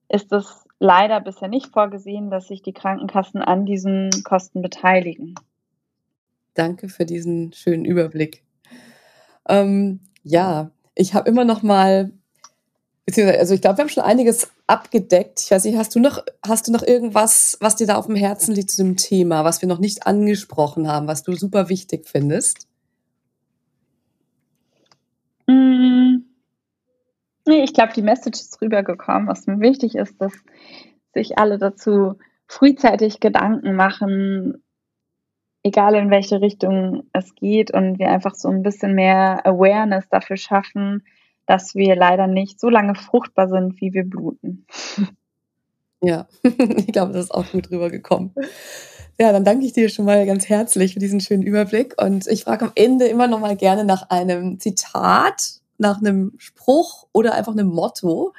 [0.08, 5.34] ist es leider bisher nicht vorgesehen, dass sich die Krankenkassen an diesen Kosten beteiligen.
[6.54, 8.42] Danke für diesen schönen Überblick.
[9.48, 12.10] Ähm, ja, ich habe immer noch mal,
[13.06, 15.40] beziehungsweise, also ich glaube, wir haben schon einiges abgedeckt.
[15.40, 18.16] Ich weiß nicht, hast du noch, hast du noch irgendwas, was dir da auf dem
[18.16, 22.08] Herzen liegt zu dem Thema, was wir noch nicht angesprochen haben, was du super wichtig
[22.08, 22.68] findest?
[25.46, 26.22] Mm,
[27.46, 29.28] Nee, ich glaube, die Message ist rübergekommen.
[29.28, 30.32] Was mir wichtig ist, dass
[31.12, 34.62] sich alle dazu frühzeitig Gedanken machen,
[35.62, 40.36] egal in welche Richtung es geht und wir einfach so ein bisschen mehr Awareness dafür
[40.36, 41.04] schaffen,
[41.46, 44.66] dass wir leider nicht so lange fruchtbar sind, wie wir bluten.
[46.04, 48.34] Ja, ich glaube, das ist auch gut rübergekommen.
[49.20, 52.42] Ja, dann danke ich dir schon mal ganz herzlich für diesen schönen Überblick und ich
[52.42, 57.52] frage am Ende immer noch mal gerne nach einem Zitat nach einem Spruch oder einfach
[57.52, 58.32] einem Motto,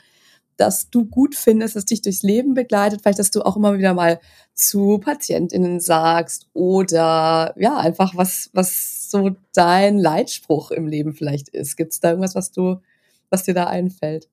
[0.57, 3.93] das du gut findest, das dich durchs Leben begleitet, vielleicht, dass du auch immer wieder
[3.93, 4.19] mal
[4.53, 11.75] zu PatientInnen sagst oder ja, einfach was, was so dein Leitspruch im Leben vielleicht ist.
[11.75, 12.81] Gibt es da irgendwas, was du,
[13.29, 14.29] was dir da einfällt?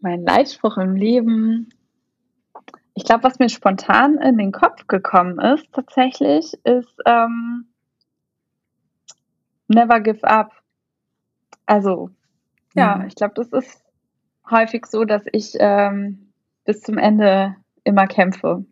[0.00, 1.70] Mein Leitspruch im Leben,
[2.94, 7.66] ich glaube, was mir spontan in den Kopf gekommen ist, tatsächlich, ist ähm,
[9.68, 10.52] Never give up.
[11.66, 12.10] Also,
[12.74, 13.06] ja, mhm.
[13.06, 13.85] ich glaube, das ist
[14.50, 16.32] häufig so, dass ich ähm,
[16.64, 18.64] bis zum Ende immer kämpfe.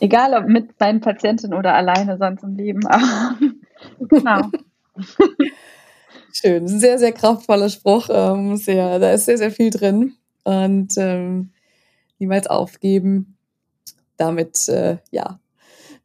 [0.00, 2.80] Egal ob mit meinen Patientinnen oder alleine sonst im Leben.
[4.08, 4.42] genau.
[6.32, 8.08] Schön, sehr, sehr kraftvoller Spruch.
[8.10, 10.14] Ähm, sehr, da ist sehr, sehr viel drin.
[10.44, 11.50] Und ähm,
[12.18, 13.36] niemals aufgeben.
[14.16, 15.38] Damit, äh, ja,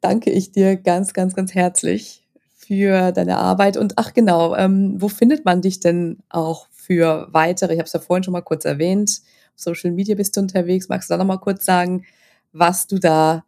[0.01, 2.23] danke ich dir ganz, ganz, ganz herzlich
[2.55, 3.75] für deine Arbeit.
[3.75, 7.93] Und ach genau, ähm, wo findet man dich denn auch für weitere, ich habe es
[7.93, 9.21] ja vorhin schon mal kurz erwähnt,
[9.55, 10.89] Social Media bist du unterwegs.
[10.89, 12.05] Magst du da nochmal kurz sagen,
[12.51, 13.43] was du da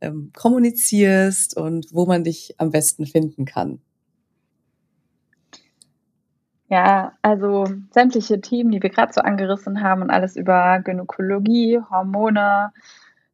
[0.00, 3.80] ähm, kommunizierst und wo man dich am besten finden kann?
[6.68, 12.72] Ja, also sämtliche Themen, die wir gerade so angerissen haben und alles über Gynäkologie, Hormone,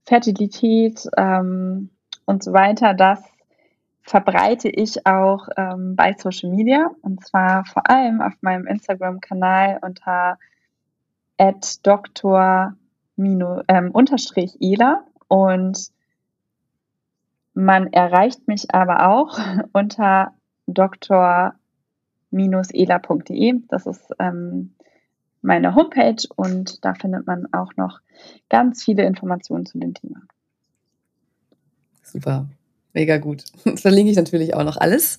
[0.05, 1.89] Fertilität ähm,
[2.27, 3.21] und so weiter, das
[4.03, 10.39] verbreite ich auch ähm, bei Social Media und zwar vor allem auf meinem Instagram-Kanal unter
[11.83, 12.75] @doktor
[13.69, 13.93] ähm,
[14.61, 15.93] ela und
[17.55, 19.39] man erreicht mich aber auch
[19.73, 20.35] unter
[20.67, 21.55] dr-ela.de.
[23.69, 24.75] Das ist ähm,
[25.43, 28.01] meine Homepage und da findet man auch noch
[28.49, 30.23] ganz viele Informationen zu dem Thema.
[32.03, 32.47] Super,
[32.93, 33.45] mega gut.
[33.65, 35.19] Das verlinke ich natürlich auch noch alles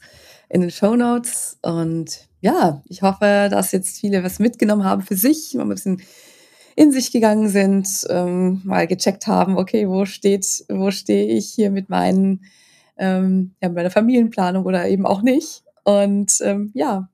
[0.50, 1.58] in den Show Notes.
[1.62, 6.02] Und ja, ich hoffe, dass jetzt viele was mitgenommen haben für sich, mal ein bisschen
[6.76, 11.70] in sich gegangen sind, ähm, mal gecheckt haben, okay, wo steht, wo stehe ich hier
[11.70, 12.46] mit meinen,
[12.98, 15.64] ähm, ja, meiner Familienplanung oder eben auch nicht.
[15.84, 17.10] Und ähm, ja,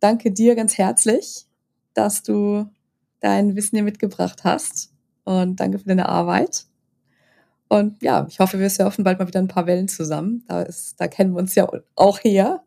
[0.00, 1.46] danke dir ganz herzlich,
[1.94, 2.66] dass du
[3.20, 4.92] dein Wissen hier mitgebracht hast.
[5.24, 6.69] Und danke für deine Arbeit.
[7.72, 10.44] Und ja, ich hoffe, wir surfen bald mal wieder ein paar Wellen zusammen.
[10.48, 12.64] Da, ist, da kennen wir uns ja auch her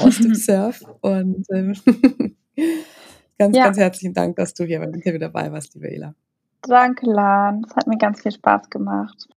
[0.00, 0.84] aus dem Surf.
[1.00, 1.74] Und ähm,
[3.38, 3.64] ganz, ja.
[3.64, 6.14] ganz herzlichen Dank, dass du hier beim Interview dabei warst, liebe Ela.
[6.62, 7.64] Danke, Lan.
[7.68, 9.28] Es hat mir ganz viel Spaß gemacht.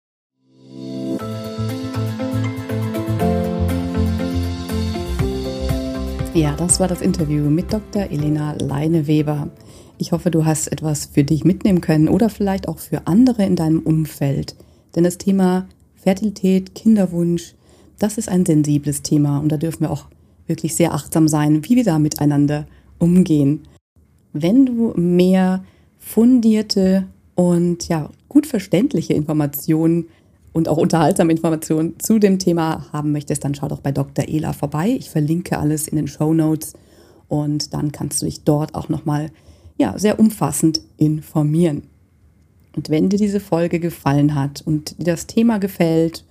[6.34, 8.10] Ja, das war das Interview mit Dr.
[8.10, 9.48] Elena Leine-Weber.
[9.96, 13.56] Ich hoffe, du hast etwas für dich mitnehmen können oder vielleicht auch für andere in
[13.56, 14.54] deinem Umfeld.
[14.94, 15.66] Denn das Thema
[15.96, 17.54] Fertilität, Kinderwunsch,
[17.98, 20.06] das ist ein sensibles Thema und da dürfen wir auch
[20.46, 22.66] wirklich sehr achtsam sein, wie wir da miteinander
[22.98, 23.60] umgehen.
[24.32, 25.64] Wenn du mehr
[25.98, 30.06] fundierte und ja, gut verständliche Informationen
[30.52, 34.28] und auch unterhaltsame Informationen zu dem Thema haben möchtest, dann schau doch bei Dr.
[34.28, 34.96] Ela vorbei.
[34.98, 36.74] Ich verlinke alles in den Show Notes
[37.28, 39.30] und dann kannst du dich dort auch nochmal
[39.78, 41.84] ja, sehr umfassend informieren.
[42.74, 46.24] Und wenn dir diese Folge gefallen hat und dir das Thema gefällt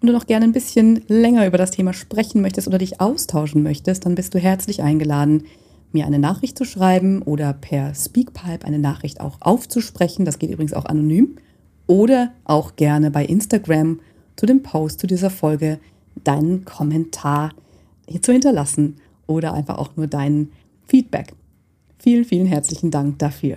[0.00, 3.62] und du noch gerne ein bisschen länger über das Thema sprechen möchtest oder dich austauschen
[3.62, 5.44] möchtest, dann bist du herzlich eingeladen,
[5.92, 10.24] mir eine Nachricht zu schreiben oder per Speakpipe eine Nachricht auch aufzusprechen.
[10.24, 11.36] Das geht übrigens auch anonym.
[11.86, 13.98] Oder auch gerne bei Instagram
[14.36, 15.80] zu dem Post zu dieser Folge
[16.22, 17.50] deinen Kommentar
[18.22, 20.50] zu hinterlassen oder einfach auch nur dein
[20.86, 21.34] Feedback.
[21.98, 23.56] Vielen, vielen herzlichen Dank dafür.